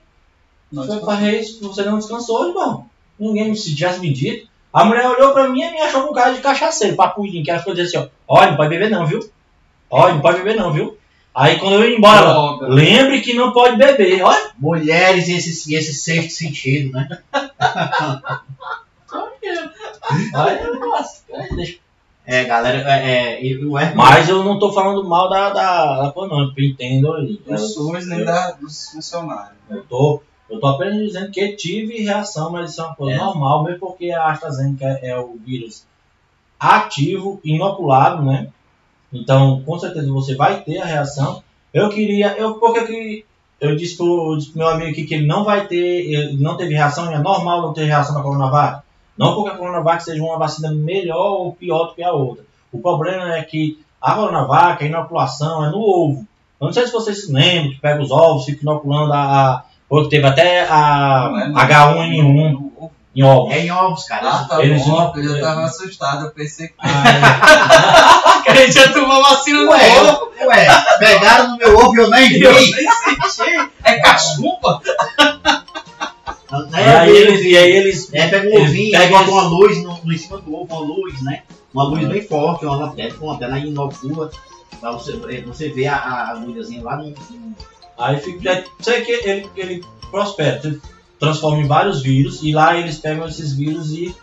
Não 0.71 0.85
foi 0.85 0.99
pra 0.99 1.31
isso, 1.31 1.61
você 1.67 1.83
não 1.83 1.97
descansou, 1.97 2.47
irmão. 2.47 2.87
Ninguém 3.19 3.49
me 3.49 3.55
se 3.55 3.75
tivesse 3.75 3.99
me 3.99 4.11
dito. 4.11 4.47
A 4.71 4.83
mulher 4.85 5.07
olhou 5.07 5.33
pra 5.33 5.49
mim 5.49 5.61
e 5.61 5.71
me 5.71 5.81
achou 5.81 6.07
com 6.07 6.13
cara 6.13 6.33
de 6.33 6.41
cachaceiro, 6.41 6.95
papudinho, 6.95 7.43
que 7.43 7.51
ela 7.51 7.59
ficou 7.59 7.75
dizendo 7.75 8.03
assim, 8.03 8.09
ó, 8.27 8.35
olha, 8.39 8.49
não 8.49 8.57
pode 8.57 8.69
beber 8.69 8.89
não, 8.89 9.05
viu? 9.05 9.29
Olha, 9.89 10.15
não 10.15 10.21
pode 10.21 10.37
beber 10.39 10.55
não, 10.55 10.73
viu? 10.73 10.97
Aí 11.35 11.59
quando 11.59 11.73
eu 11.73 11.89
ia 11.89 11.97
embora, 11.97 12.25
ela, 12.25 12.67
lembre 12.67 13.21
que 13.21 13.33
não 13.33 13.53
pode 13.53 13.77
beber, 13.77 14.23
olha. 14.23 14.51
Mulheres 14.57 15.27
e 15.27 15.33
esse, 15.33 15.75
esse 15.75 15.93
sexto 15.93 16.31
sentido, 16.31 16.91
né? 16.91 17.19
Aí, 20.33 20.79
nossa, 20.79 21.23
deixa 21.55 21.77
É, 22.25 22.45
galera, 22.45 22.77
é, 22.89 23.09
é, 23.09 23.45
e 23.45 23.65
o 23.65 23.77
Hércules. 23.77 24.09
Mas 24.09 24.29
eu 24.29 24.43
não 24.43 24.57
tô 24.57 24.71
falando 24.71 25.03
mal 25.07 25.29
da, 25.29 25.49
da, 25.49 26.01
da 26.01 26.07
econômica, 26.07 26.61
entendo 26.61 27.13
aí. 27.13 27.37
Do 27.45 27.57
SUS 27.57 28.07
nem 28.07 28.23
da, 28.23 28.51
dos 28.51 28.89
funcionários. 28.89 29.57
Eu 29.69 29.83
tô, 29.83 30.21
eu 30.49 30.59
tô 30.59 30.67
apenas 30.67 30.97
dizendo 30.97 31.31
que 31.31 31.55
tive 31.55 32.01
reação, 32.01 32.49
mas 32.51 32.71
isso 32.71 32.81
é 32.81 32.85
uma 32.85 32.95
coisa 32.95 33.15
É. 33.15 33.23
normal, 33.23 33.63
mesmo 33.63 33.79
porque 33.79 34.11
a 34.11 34.31
AstraZeneca 34.31 34.85
é 35.01 35.17
o 35.19 35.35
vírus 35.45 35.85
ativo, 36.59 37.41
inoculado, 37.43 38.23
né? 38.23 38.47
Então, 39.11 39.61
com 39.65 39.77
certeza 39.77 40.09
você 40.11 40.33
vai 40.35 40.61
ter 40.61 40.79
a 40.79 40.85
reação. 40.85 41.43
Eu 41.73 41.89
queria, 41.89 42.37
eu 42.37 42.55
porque 42.55 42.85
que 42.85 43.25
eu 43.59 43.75
disse 43.75 43.97
pro, 43.97 44.31
eu 44.31 44.37
disse 44.37 44.51
pro 44.51 44.59
meu 44.59 44.69
amigo 44.69 44.91
aqui 44.91 45.03
que 45.03 45.13
ele 45.13 45.27
não 45.27 45.43
vai 45.43 45.67
ter, 45.67 45.75
ele 45.77 46.37
não 46.41 46.55
teve 46.55 46.73
reação, 46.73 47.11
e 47.11 47.15
é 47.15 47.19
normal 47.19 47.61
não 47.61 47.73
ter 47.73 47.83
reação 47.85 48.15
na 48.15 48.21
Coronavac. 48.21 48.83
Não 49.17 49.35
porque 49.35 49.51
a 49.51 49.57
Coronavac 49.57 50.03
seja 50.03 50.21
uma 50.23 50.37
vacina 50.39 50.71
melhor 50.71 51.17
ou 51.41 51.53
pior 51.53 51.87
do 51.87 51.93
que 51.95 52.03
a 52.03 52.11
outra. 52.11 52.43
O 52.71 52.79
problema 52.79 53.35
é 53.35 53.43
que 53.43 53.79
a 54.01 54.13
Coronavac, 54.13 54.83
a 54.83 54.87
inoculação 54.87 55.63
é 55.65 55.69
no 55.69 55.77
ovo. 55.79 56.27
Eu 56.59 56.67
não 56.67 56.73
sei 56.73 56.85
se 56.87 56.93
vocês 56.93 57.25
se 57.25 57.31
lembram 57.31 57.71
que 57.71 57.79
pega 57.81 58.01
os 58.01 58.09
ovos, 58.11 58.45
fica 58.45 58.61
inoculando 58.61 59.13
a. 59.13 59.17
a 59.17 59.63
ou 59.89 60.03
que 60.03 60.09
teve 60.09 60.25
até 60.25 60.65
a 60.67 61.29
Não 61.31 61.39
é 61.39 61.47
no- 61.49 61.59
H1N1 61.59 62.51
no- 62.53 62.91
em 63.15 63.21
ovos. 63.23 63.53
É 63.53 63.59
em 63.59 63.69
ovos, 63.71 64.03
cara. 64.05 64.27
Ah, 64.27 64.45
tá 64.49 64.63
Eles 64.63 64.83
bom, 64.85 64.89
não- 64.97 65.15
eu 65.15 65.35
já 65.35 65.41
tava 65.45 65.65
assustado, 65.65 66.25
eu 66.25 66.31
pensei 66.31 66.69
que 66.69 66.73
Ah, 66.79 68.41
que 68.43 68.49
a 68.49 68.55
gente 68.55 68.75
ia 68.75 68.91
tomar 68.91 69.19
vacina 69.21 69.61
no 69.61 69.69
Ué, 69.69 70.01
ovo. 70.01 70.31
ué, 70.47 70.67
pegaram 70.97 71.49
no 71.51 71.57
meu 71.57 71.77
ovo 71.77 71.95
e 71.95 71.99
eu 71.99 72.09
nem 72.09 72.27
vi. 72.29 72.41
Eu 72.41 72.53
nem 72.53 72.63
senti. 72.73 73.69
É 73.83 73.99
cachumba? 73.99 74.81
E 76.71 76.75
aí 76.75 77.15
eles, 77.15 77.45
e 77.45 77.57
aí 77.57 77.71
eles, 77.71 78.13
É, 78.13 78.27
pega 78.27 78.47
um 78.47 78.51
eles 78.53 78.69
ovinho, 78.69 78.91
pegam 78.91 79.09
bota 79.09 79.23
esse- 79.23 79.31
uma 79.31 79.43
luz 79.47 79.83
no, 79.83 79.99
no 80.03 80.13
em 80.13 80.17
cima 80.17 80.37
do 80.39 80.53
ovo, 80.55 80.73
uma 80.75 80.79
luz, 80.81 81.21
né? 81.21 81.43
Uma 81.73 81.83
luz 81.85 82.07
bem 82.07 82.21
forte, 82.21 82.65
uma 82.65 82.75
lanterna 82.77 83.15
com 83.17 83.27
lanterna 83.31 83.55
aí 83.55 83.67
inocula, 83.67 84.29
pra 84.79 84.91
você, 84.91 85.13
você 85.45 85.69
ver 85.69 85.87
a, 85.87 85.95
a 85.95 86.31
agulhazinha 86.31 86.83
lá 86.83 86.97
no, 86.97 87.09
no- 87.09 87.55
Aí 87.97 88.19
fica. 88.19 88.49
é, 88.51 88.63
Sei 88.81 89.01
que 89.01 89.11
ele, 89.11 89.49
ele 89.55 89.81
prospera, 90.11 90.61
transforma 91.19 91.61
em 91.61 91.67
vários 91.67 92.01
vírus 92.01 92.41
e 92.43 92.51
lá 92.51 92.77
eles 92.77 92.97
pegam 92.97 93.27
esses 93.27 93.53
vírus 93.53 93.91
e 93.91 94.13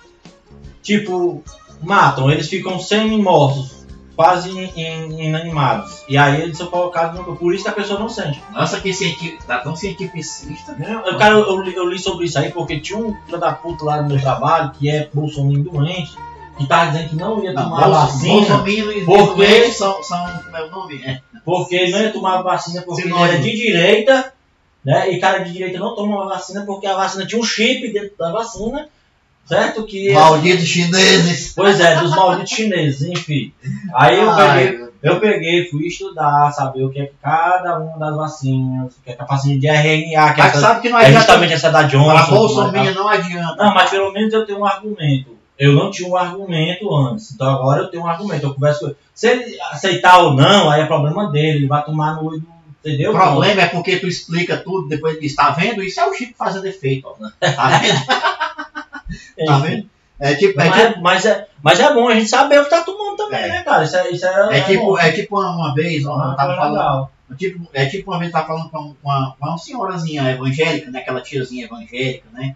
tipo 0.83 1.43
matam. 1.83 2.31
Eles 2.31 2.49
ficam 2.49 2.79
semi-mortos, 2.79 3.80
quase 4.21 4.51
in- 4.51 4.71
in- 4.77 5.23
inanimados. 5.29 6.05
E 6.07 6.19
aí 6.19 6.43
eles 6.43 6.59
são 6.59 6.67
colocados 6.67 7.19
no. 7.19 7.37
Por 7.37 7.55
isso 7.55 7.65
que 7.65 7.71
a 7.71 7.75
pessoa 7.75 7.99
não 7.99 8.09
sente. 8.09 8.43
Nossa, 8.53 8.79
que 8.79 8.93
científico, 8.93 9.43
tá 9.47 9.59
tão 9.59 9.75
cientificista. 9.75 10.73
Né? 10.73 11.01
Eu, 11.07 11.17
cara, 11.17 11.35
eu, 11.37 11.61
li- 11.63 11.75
eu 11.75 11.89
li 11.89 11.99
sobre 11.99 12.27
isso 12.27 12.39
aí 12.39 12.51
porque 12.51 12.79
tinha 12.81 12.99
um 12.99 13.15
filho 13.25 13.39
da 13.39 13.53
puta 13.53 13.83
lá 13.85 14.03
no 14.03 14.09
meu 14.11 14.21
trabalho 14.21 14.73
que 14.79 14.91
é 14.91 15.09
bolsominion 15.15 15.63
doente, 15.73 16.13
que 16.59 16.67
tava 16.67 16.91
dizendo 16.91 17.09
que 17.09 17.17
não 17.17 17.43
ia 17.43 17.55
Não, 17.55 17.63
tomar 17.65 17.85
a 17.85 17.89
vacina. 17.89 18.35
Bolsonaro 18.35 18.69
e 18.93 19.05
Por 19.07 19.29
quê? 19.37 19.47
doentes 19.47 19.77
são, 19.79 20.03
são, 20.03 20.27
como 20.45 20.57
é 20.57 20.63
o 20.65 20.71
nome? 20.71 21.03
É. 21.03 21.21
Porque 21.43 21.75
ele 21.77 21.93
não 21.93 22.01
ia 22.01 22.13
tomar 22.13 22.43
vacina 22.43 22.83
porque 22.83 23.01
ele 23.01 23.09
Sinônimo. 23.13 23.33
era 23.33 23.43
de 23.43 23.57
direita, 23.57 24.33
né? 24.85 25.11
E 25.11 25.19
cara 25.19 25.39
de 25.39 25.53
direita 25.53 25.79
não 25.79 25.95
toma 25.97 26.27
vacina 26.27 26.63
porque 26.67 26.87
a 26.87 26.95
vacina 26.95 27.27
tinha 27.27 27.41
um 27.41 27.45
chip 27.45 27.91
dentro 27.91 28.13
da 28.19 28.31
vacina, 28.31 28.87
certo? 29.51 29.85
Que 29.85 30.13
Malditos 30.13 30.65
chineses. 30.65 31.53
Pois 31.57 31.81
é, 31.81 31.97
dos 31.97 32.15
malditos 32.15 32.53
chineses, 32.53 33.03
enfim. 33.03 33.53
Aí 33.93 34.17
eu 34.21 34.37
peguei, 34.37 34.89
eu 35.03 35.21
peguei, 35.21 35.69
fui 35.69 35.89
estudar, 35.89 36.53
saber 36.53 36.85
o 36.85 36.91
que 36.91 37.01
é 37.01 37.11
cada 37.21 37.81
uma 37.81 37.99
das 37.99 38.17
vacinas, 38.17 38.95
o 38.95 39.03
que 39.03 39.11
é 39.11 39.17
a 39.19 39.25
vacina 39.25 39.59
de 39.59 39.67
RNA, 39.67 40.35
que 40.35 40.41
é, 40.41 40.45
Mas 40.45 40.55
essa, 40.55 40.61
sabe 40.61 40.81
que 40.83 40.89
não 40.89 40.99
é 41.01 41.07
adianta. 41.07 41.19
justamente 41.19 41.53
essa 41.53 41.71
da 41.71 41.83
Johnson. 41.83 42.13
Para 42.13 42.23
tudo 42.27 42.31
mais, 42.31 42.55
Bolsonaro 42.55 42.95
não 42.95 43.09
adianta. 43.09 43.57
não, 43.57 43.75
mas 43.75 43.91
pelo 43.91 44.13
menos 44.13 44.33
eu 44.33 44.47
tenho 44.47 44.61
um 44.61 44.65
argumento. 44.65 45.37
Eu 45.59 45.73
não 45.73 45.91
tinha 45.91 46.09
um 46.09 46.17
argumento 46.17 46.95
antes, 46.95 47.33
então 47.33 47.51
agora 47.53 47.83
eu 47.83 47.89
tenho 47.91 48.05
um 48.05 48.07
argumento. 48.07 48.47
Eu 48.47 48.55
converso 48.55 48.81
com 48.81 48.87
ele. 48.87 48.97
Se 49.13 49.29
ele 49.29 49.61
aceitar 49.73 50.19
ou 50.19 50.35
não, 50.35 50.71
aí 50.71 50.83
é 50.83 50.87
problema 50.87 51.31
dele, 51.31 51.59
ele 51.59 51.67
vai 51.67 51.85
tomar 51.85 52.15
no 52.15 52.29
olho, 52.29 52.43
entendeu? 52.79 53.11
O 53.11 53.15
problema 53.15 53.63
é 53.63 53.67
porque 53.67 53.97
tu 53.97 54.07
explica 54.07 54.57
tudo, 54.57 54.89
depois 54.89 55.15
ele 55.15 55.23
diz, 55.23 55.35
tá 55.35 55.51
vendo? 55.51 55.83
Isso 55.83 56.01
é 56.01 56.07
o 56.07 56.15
chip 56.15 56.35
fazendo 56.39 56.67
efeito, 56.67 57.09
ó. 57.09 57.29
Tá 57.41 57.79
vendo? 57.79 57.99
tá 59.45 59.59
vendo? 59.59 59.89
É 60.19 60.35
tipo, 60.35 60.61
é 60.61 60.69
Mas, 60.69 60.81
tipo, 60.83 60.99
é, 60.99 61.01
mas, 61.01 61.25
é, 61.27 61.49
mas 61.63 61.81
é 61.81 61.95
bom 61.95 62.09
a 62.09 62.15
gente 62.15 62.29
saber 62.29 62.61
o 62.61 62.65
que 62.65 62.71
tá 62.71 62.83
tomando 62.83 63.17
também, 63.17 63.41
É. 63.41 63.49
né, 63.49 63.63
cara? 63.63 63.85
Isso 63.85 63.97
é, 63.97 64.11
isso 64.11 64.27
é, 64.27 64.59
é 64.59 64.61
tipo, 64.63 64.85
bom. 64.87 64.99
é 64.99 65.13
tipo 65.13 65.39
uma, 65.39 65.51
uma 65.57 65.75
vez, 65.75 66.05
eu 66.05 66.11
tava 66.11 66.35
Ah, 66.53 66.57
falando, 66.57 66.73
legal. 66.73 67.13
tipo, 67.39 67.69
é 67.73 67.87
tipo 67.87 68.11
uma 68.11 68.19
vez 68.19 68.29
eu 68.31 68.33
tava 68.35 68.47
falando 68.49 68.71
com 68.71 68.95
uma, 69.03 69.35
com 69.39 69.47
uma 69.47 69.57
senhorazinha 69.59 70.31
evangélica, 70.31 70.91
né? 70.91 70.99
Aquela 71.01 71.23
tiazinha 71.23 71.65
evangélica, 71.65 72.29
né? 72.33 72.55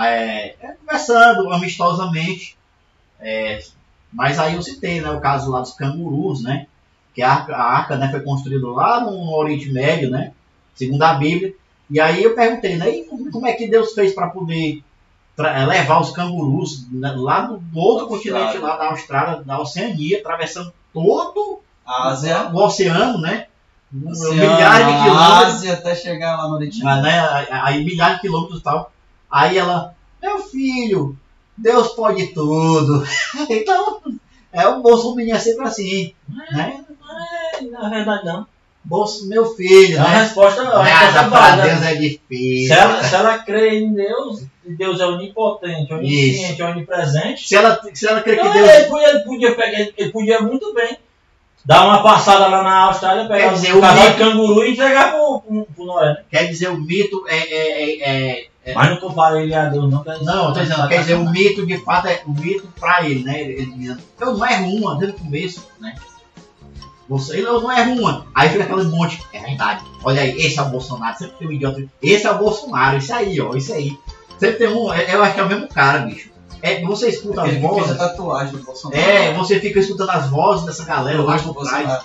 É, 0.00 0.54
é, 0.60 0.74
conversando 0.80 1.52
amistosamente. 1.52 2.56
é, 3.20 3.58
mas 4.10 4.38
aí 4.38 4.54
eu 4.54 4.62
citei, 4.62 5.00
né? 5.02 5.10
O 5.10 5.20
caso 5.20 5.50
lá 5.50 5.60
dos 5.60 5.74
cangurus, 5.74 6.42
né? 6.42 6.66
Que 7.14 7.20
a 7.20 7.30
arca, 7.30 7.54
a 7.54 7.62
arca 7.62 7.96
né, 7.96 8.08
foi 8.10 8.20
construída 8.22 8.66
lá 8.68 9.00
no 9.00 9.34
Oriente 9.34 9.70
Médio, 9.70 10.08
né? 10.08 10.32
Segundo 10.74 11.02
a 11.02 11.12
Bíblia. 11.14 11.52
E 11.90 12.00
aí 12.00 12.22
eu 12.22 12.34
perguntei, 12.34 12.76
né? 12.76 12.86
Como 13.30 13.46
é 13.46 13.52
que 13.52 13.68
Deus 13.68 13.92
fez 13.92 14.14
para 14.14 14.28
poder 14.28 14.82
levar 15.38 16.00
os 16.00 16.10
cangurus 16.10 16.86
né, 16.90 17.12
lá 17.16 17.42
do, 17.42 17.58
do 17.58 17.78
outro 17.78 18.08
continente, 18.08 18.58
lá 18.58 18.76
da 18.76 18.90
Austrália, 18.90 19.42
da 19.44 19.60
Oceania, 19.60 20.18
atravessando 20.18 20.72
todo 20.92 21.60
Ásia. 21.86 22.50
o 22.52 22.56
oceano, 22.56 23.20
né? 23.20 23.46
Oceano, 24.04 24.34
milhares 24.34 24.86
de 24.86 24.92
quilômetros. 25.02 25.54
Ásia 25.54 25.72
até 25.74 25.94
chegar 25.94 26.36
lá 26.36 26.48
no 26.48 26.56
Oriente 26.56 26.82
Mas, 26.82 27.02
né, 27.02 27.46
aí 27.50 27.84
milhares 27.84 28.16
de 28.16 28.22
quilômetros 28.22 28.60
e 28.60 28.62
tal. 28.62 28.92
Aí 29.30 29.56
ela, 29.56 29.94
meu 30.20 30.40
filho, 30.40 31.16
Deus 31.56 31.88
pode 31.88 32.26
tudo. 32.28 33.04
então, 33.48 34.00
é 34.52 34.66
o 34.66 34.82
Bolsonaro 34.82 35.30
é 35.30 35.38
sempre 35.38 35.66
assim, 35.66 36.14
né? 36.28 36.84
Mas, 37.00 37.70
na 37.70 37.88
verdade, 37.88 38.26
não. 38.26 38.46
Bolso, 38.88 39.28
meu 39.28 39.44
filho, 39.54 39.98
É 39.98 40.00
uma 40.00 40.08
né? 40.08 40.20
resposta, 40.22 40.62
uma 40.62 40.70
Nada 40.78 40.84
resposta 40.88 41.28
pra 41.28 41.40
válida. 41.40 41.62
Deus 41.68 41.82
é 41.82 41.90
Se 41.94 41.98
difícil. 41.98 42.74
ela, 42.74 43.04
se 43.04 43.14
ela 43.14 43.38
crê 43.38 43.78
em 43.80 43.92
Deus, 43.92 44.44
e 44.64 44.72
Deus 44.74 44.98
é 44.98 45.04
onipotente, 45.06 45.92
onisciente, 45.92 46.62
onipresente, 46.62 47.46
Se 47.46 47.54
ela, 47.54 47.78
se 47.92 48.08
ela 48.08 48.22
crê 48.22 48.36
que 48.36 48.40
então 48.40 48.52
Deus. 48.54 48.68
ele, 48.68 48.84
podia, 48.86 49.08
ele 49.10 49.18
podia 49.20 49.54
pegar, 49.54 49.78
ele 49.94 50.10
podia 50.10 50.40
muito 50.40 50.72
bem 50.72 50.96
dar 51.66 51.84
uma 51.84 52.02
passada 52.02 52.46
lá 52.46 52.62
na 52.62 52.78
Austrália, 52.84 53.28
pegar 53.28 53.48
Quer 53.50 53.52
dizer, 53.54 53.74
um 53.76 53.80
de 53.80 53.86
mito- 54.00 54.16
canguru 54.18 54.64
e 54.64 54.70
entregar 54.72 55.12
pro, 55.12 55.40
pro, 55.42 55.66
pro 55.76 55.84
Noé. 55.84 56.06
né? 56.06 56.16
Quer 56.30 56.44
dizer, 56.48 56.68
o 56.70 56.78
mito 56.80 57.24
é. 57.28 57.36
é, 57.36 58.00
é, 58.00 58.46
é- 58.64 58.74
Mas 58.74 58.88
não 58.90 58.96
compara 58.96 59.42
ele 59.42 59.54
a 59.54 59.66
Deus, 59.66 59.90
não. 59.90 60.02
que 60.02 60.10
é- 60.10 60.18
não, 60.22 60.52
dizendo, 60.54 60.88
quer 60.88 61.00
dizer, 61.00 61.14
o 61.16 61.28
mito 61.30 61.66
de 61.66 61.76
fato 61.84 62.08
é 62.08 62.22
o 62.26 62.30
mito 62.30 62.66
pra 62.80 63.04
ele, 63.04 63.22
né? 63.22 63.38
Ele, 63.40 63.52
ele 63.62 63.96
eu 64.18 64.34
não 64.34 64.46
erro 64.46 64.76
uma 64.76 64.96
desde 64.96 65.14
o 65.16 65.20
começo, 65.20 65.66
né? 65.78 65.94
Você, 67.08 67.40
eu 67.40 67.60
não 67.60 67.72
erro 67.72 67.92
uma. 68.00 68.26
Aí 68.34 68.50
fica 68.50 68.64
aquele 68.64 68.84
monte, 68.84 69.22
é 69.32 69.40
verdade. 69.40 69.82
Olha 70.04 70.20
aí, 70.20 70.36
esse 70.38 70.58
é 70.58 70.62
o 70.62 70.68
Bolsonaro, 70.68 71.16
sempre 71.16 71.36
tem 71.38 71.48
um 71.48 71.52
idiota. 71.52 71.82
Esse 72.02 72.26
é 72.26 72.30
o 72.30 72.38
Bolsonaro, 72.38 72.98
esse 72.98 73.12
aí, 73.12 73.40
ó, 73.40 73.54
esse 73.56 73.72
aí. 73.72 73.98
Sempre 74.38 74.56
tem 74.58 74.68
um, 74.68 74.92
é- 74.92 75.14
eu 75.14 75.22
acho 75.22 75.34
que 75.34 75.40
é 75.40 75.42
o 75.44 75.48
mesmo 75.48 75.68
cara, 75.68 76.00
bicho. 76.00 76.30
É, 76.60 76.84
você 76.84 77.08
escuta 77.08 77.42
as 77.42 77.56
vozes. 77.58 77.96
tatuagem 77.96 78.52
do 78.52 78.62
Bolsonaro. 78.62 79.00
É, 79.00 79.32
você 79.32 79.58
fica 79.60 79.78
escutando 79.78 80.10
as 80.10 80.28
vozes 80.28 80.66
dessa 80.66 80.84
galera 80.84 81.16
eu 81.16 81.24
lá 81.24 81.38
por 81.38 81.64
trás. 81.66 82.04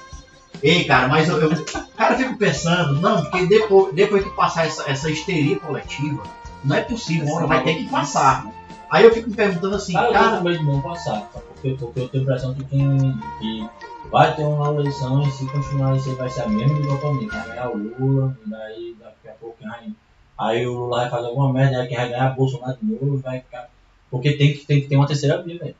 Ei, 0.61 0.85
cara, 0.85 1.07
mas 1.09 1.27
eu, 1.27 1.37
eu, 1.41 1.65
cara, 1.97 2.13
eu 2.13 2.17
fico 2.19 2.37
pensando, 2.37 3.01
não, 3.01 3.21
porque 3.23 3.45
depois, 3.45 3.93
depois 3.93 4.23
que 4.23 4.29
passar 4.29 4.65
essa, 4.67 4.89
essa 4.89 5.09
histeria 5.09 5.59
coletiva, 5.59 6.23
não 6.63 6.75
é 6.75 6.81
possível, 6.81 7.25
uma 7.27 7.35
hora 7.37 7.47
vai 7.47 7.63
ter 7.63 7.75
que 7.75 7.89
passar. 7.89 8.45
Aí 8.89 9.03
eu 9.03 9.13
fico 9.13 9.29
me 9.29 9.35
perguntando 9.35 9.75
assim, 9.75 9.93
Cara, 9.93 10.07
eu 10.07 10.13
cara, 10.13 10.41
medo 10.41 10.59
de 10.59 10.65
não 10.65 10.81
passar, 10.81 11.21
tá? 11.33 11.41
Porque, 11.63 11.77
porque 11.79 11.99
eu 12.01 12.09
tenho 12.09 12.21
a 12.23 12.25
impressão 12.25 12.53
que, 12.53 12.63
quem, 12.65 12.97
que 13.39 13.69
vai 14.11 14.35
ter 14.35 14.43
uma 14.43 14.67
eleição 14.73 15.21
e 15.23 15.31
se 15.31 15.45
continuar 15.47 15.95
isso 15.95 16.09
aí 16.09 16.15
vai 16.15 16.29
ser 16.29 16.41
a 16.41 16.47
mesma 16.49 16.81
dicotomia, 16.81 17.29
vai 17.29 17.47
ganhar 17.47 17.69
o 17.69 17.77
Lula, 17.77 18.37
e 18.45 18.49
daí 18.49 18.95
daqui 18.99 19.29
a 19.29 19.31
pouco 19.31 19.55
vai, 19.61 19.91
aí 20.37 20.67
o 20.67 20.73
Lula 20.73 20.97
vai 21.01 21.09
fazer 21.09 21.27
alguma 21.27 21.53
merda, 21.53 21.81
aí 21.81 21.87
quem 21.87 21.97
vai 21.97 22.09
ganhar 22.09 22.35
Bolsonaro 22.35 22.77
de 22.81 22.91
novo, 22.93 23.17
vai 23.19 23.39
ficar. 23.39 23.69
Porque 24.11 24.33
tem 24.33 24.53
que, 24.53 24.65
tem 24.65 24.81
que 24.81 24.87
ter 24.87 24.95
uma 24.97 25.07
terceira 25.07 25.41
via, 25.41 25.57
velho. 25.57 25.75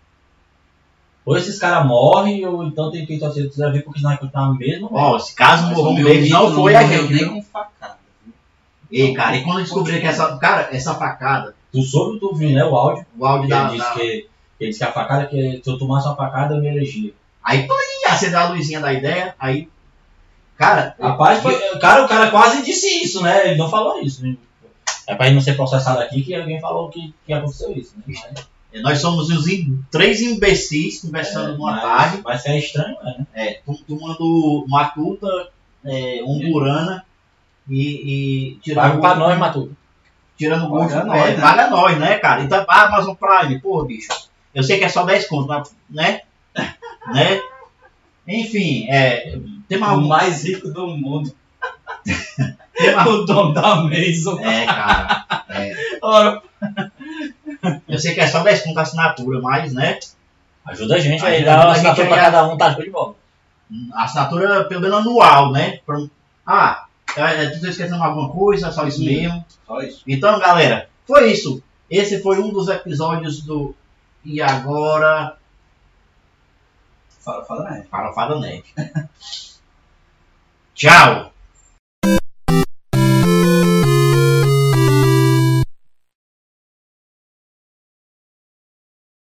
Ou 1.25 1.37
esses 1.37 1.57
caras 1.59 1.85
morrem, 1.87 2.45
ou 2.45 2.63
então 2.65 2.91
tem 2.91 3.05
que 3.05 3.17
ter 3.19 3.25
uma 3.25 3.33
terceira 3.33 3.71
via, 3.71 3.81
porque 3.83 3.99
senão 3.99 4.11
vai 4.11 4.19
continuar 4.19 4.45
a 4.47 4.53
mesma 4.53 4.87
ó, 4.91 5.17
esse 5.17 5.35
caso 5.35 5.67
morreu 5.69 5.83
o 5.91 5.93
meu 5.93 6.05
deles 6.05 6.29
não 6.29 6.53
foi 6.53 6.75
a 6.75 6.83
gente, 6.87 7.13
nem 7.13 7.29
com 7.29 7.41
facada. 7.41 7.97
Ei, 8.91 9.13
cara, 9.13 9.35
e 9.37 9.43
quando 9.43 9.57
eu 9.59 9.63
descobri 9.63 9.99
que 9.99 10.05
essa, 10.07 10.37
cara, 10.37 10.69
essa 10.75 10.93
facada, 10.95 11.55
Tu 11.71 11.81
soube, 11.81 12.19
tu 12.19 12.35
viu, 12.35 12.51
né, 12.51 12.63
o 12.63 12.75
áudio, 12.75 13.03
o 13.17 13.25
áudio 13.25 13.49
da, 13.49 13.61
ele 13.63 13.77
disse 13.77 13.89
da- 13.89 13.95
que, 13.95 14.29
ele 14.63 14.69
disse 14.71 14.79
que 14.83 14.89
a 14.89 14.91
facada, 14.91 15.25
que 15.27 15.61
se 15.63 15.69
eu 15.69 15.77
tomasse 15.77 16.07
uma 16.07 16.15
facada 16.15 16.55
eu 16.55 16.61
me 16.61 16.67
elegia. 16.67 17.13
aí, 17.43 17.59
plim, 17.67 18.09
acendeu 18.11 18.39
a 18.39 18.49
luzinha 18.49 18.79
da 18.79 18.91
ideia, 18.93 19.35
aí, 19.39 19.67
cara, 20.57 20.95
Rapaz, 20.99 21.41
foi- 21.41 21.59
cara, 21.79 22.05
o 22.05 22.07
cara 22.07 22.29
quase 22.31 22.63
disse 22.63 22.87
isso, 23.03 23.21
né? 23.21 23.47
Ele 23.47 23.57
não 23.57 23.69
falou 23.69 23.99
isso. 24.01 24.25
né? 24.25 24.35
É 25.07 25.15
pra 25.15 25.25
ele 25.27 25.35
não 25.35 25.41
ser 25.41 25.55
processado 25.55 25.99
aqui 25.99 26.21
que 26.23 26.33
alguém 26.33 26.59
falou 26.61 26.89
que, 26.89 27.13
que 27.25 27.33
aconteceu 27.33 27.71
isso, 27.73 27.93
né? 27.97 28.03
Mas, 28.07 28.81
nós 28.81 28.99
somos 29.01 29.29
os 29.29 29.47
im- 29.47 29.83
três 29.91 30.21
imbecis 30.21 31.01
conversando 31.01 31.53
é, 31.53 31.57
numa 31.57 31.71
mas- 31.73 31.81
tarde, 31.81 32.21
Mas 32.23 32.45
é 32.45 32.57
estranho, 32.57 32.95
é, 33.01 33.05
né? 33.19 33.27
é, 33.35 33.61
tu- 33.65 33.83
tomando 33.87 34.65
macuta, 34.67 35.27
é, 35.85 36.21
umburana 36.25 37.05
e, 37.69 38.57
e 38.65 38.73
Paga 38.73 38.97
pra 38.99 39.15
nós, 39.15 39.37
Matuto. 39.37 39.75
tirando 40.37 40.65
o 40.65 40.69
gosto, 40.69 40.89
Paga 40.95 41.01
é, 41.01 41.05
nós, 41.05 41.35
né? 41.35 41.41
paga 41.41 41.69
nós, 41.69 41.97
né, 41.99 42.17
cara? 42.19 42.41
Então, 42.43 42.65
Amazon 42.67 43.15
Prime, 43.15 43.59
pô, 43.59 43.83
bicho, 43.83 44.09
eu 44.53 44.63
sei 44.63 44.77
que 44.77 44.85
é 44.85 44.89
só 44.89 45.03
10 45.03 45.27
conto, 45.27 45.47
mas, 45.47 45.75
né? 45.89 46.21
né? 47.13 47.41
Enfim, 48.27 48.87
é, 48.89 49.37
tem 49.67 49.77
O 49.77 49.81
uma... 49.85 49.97
mais 50.01 50.43
rico 50.43 50.69
do 50.69 50.87
mundo. 50.87 51.33
Tem 52.75 52.93
uma 52.95 53.07
O 53.07 53.23
dono 53.23 53.53
da 53.53 53.73
Amazon. 53.73 54.39
é, 54.43 54.65
cara, 54.65 55.25
Ora, 56.01 56.41
eu 57.87 57.99
sei 57.99 58.13
que 58.15 58.19
é 58.19 58.27
só 58.27 58.41
10 58.43 58.63
conto 58.63 58.79
a 58.79 58.81
assinatura, 58.81 59.39
mas, 59.39 59.73
né? 59.73 59.99
Ajuda 60.65 60.95
a 60.95 60.99
gente 60.99 61.23
aí, 61.23 61.45
dá 61.45 61.61
a 61.61 61.65
uma 61.65 61.73
assinatura 61.73 62.07
pra 62.07 62.17
cada 62.17 62.47
um, 62.47 62.57
tá 62.57 62.73
show 62.73 62.83
de 62.83 62.89
bola. 62.89 63.15
Assinatura 63.93 64.63
pelo 64.65 64.81
menos 64.81 64.97
anual, 64.97 65.51
né? 65.51 65.79
Pra- 65.85 66.01
Ah, 66.45 66.85
é, 67.15 67.49
tu 67.49 67.61
tá 67.61 67.69
esquecendo 67.69 68.03
alguma 68.03 68.29
coisa, 68.29 68.71
só 68.71 68.87
isso 68.87 69.03
mesmo. 69.05 69.45
Só 69.67 69.79
isso. 69.81 70.01
Então, 70.07 70.39
galera, 70.39 70.89
foi 71.05 71.31
isso. 71.31 71.61
Esse 71.89 72.21
foi 72.23 72.39
um 72.39 72.49
dos 72.51 72.67
episódios 72.69 73.41
do 73.43 73.75
E 74.25 74.41
Agora 74.41 75.37
Fala, 77.23 77.45
fala, 77.45 77.63
né? 77.69 77.85
Farofada 77.89 78.37
Net. 78.39 78.73
Tchau! 80.75 81.32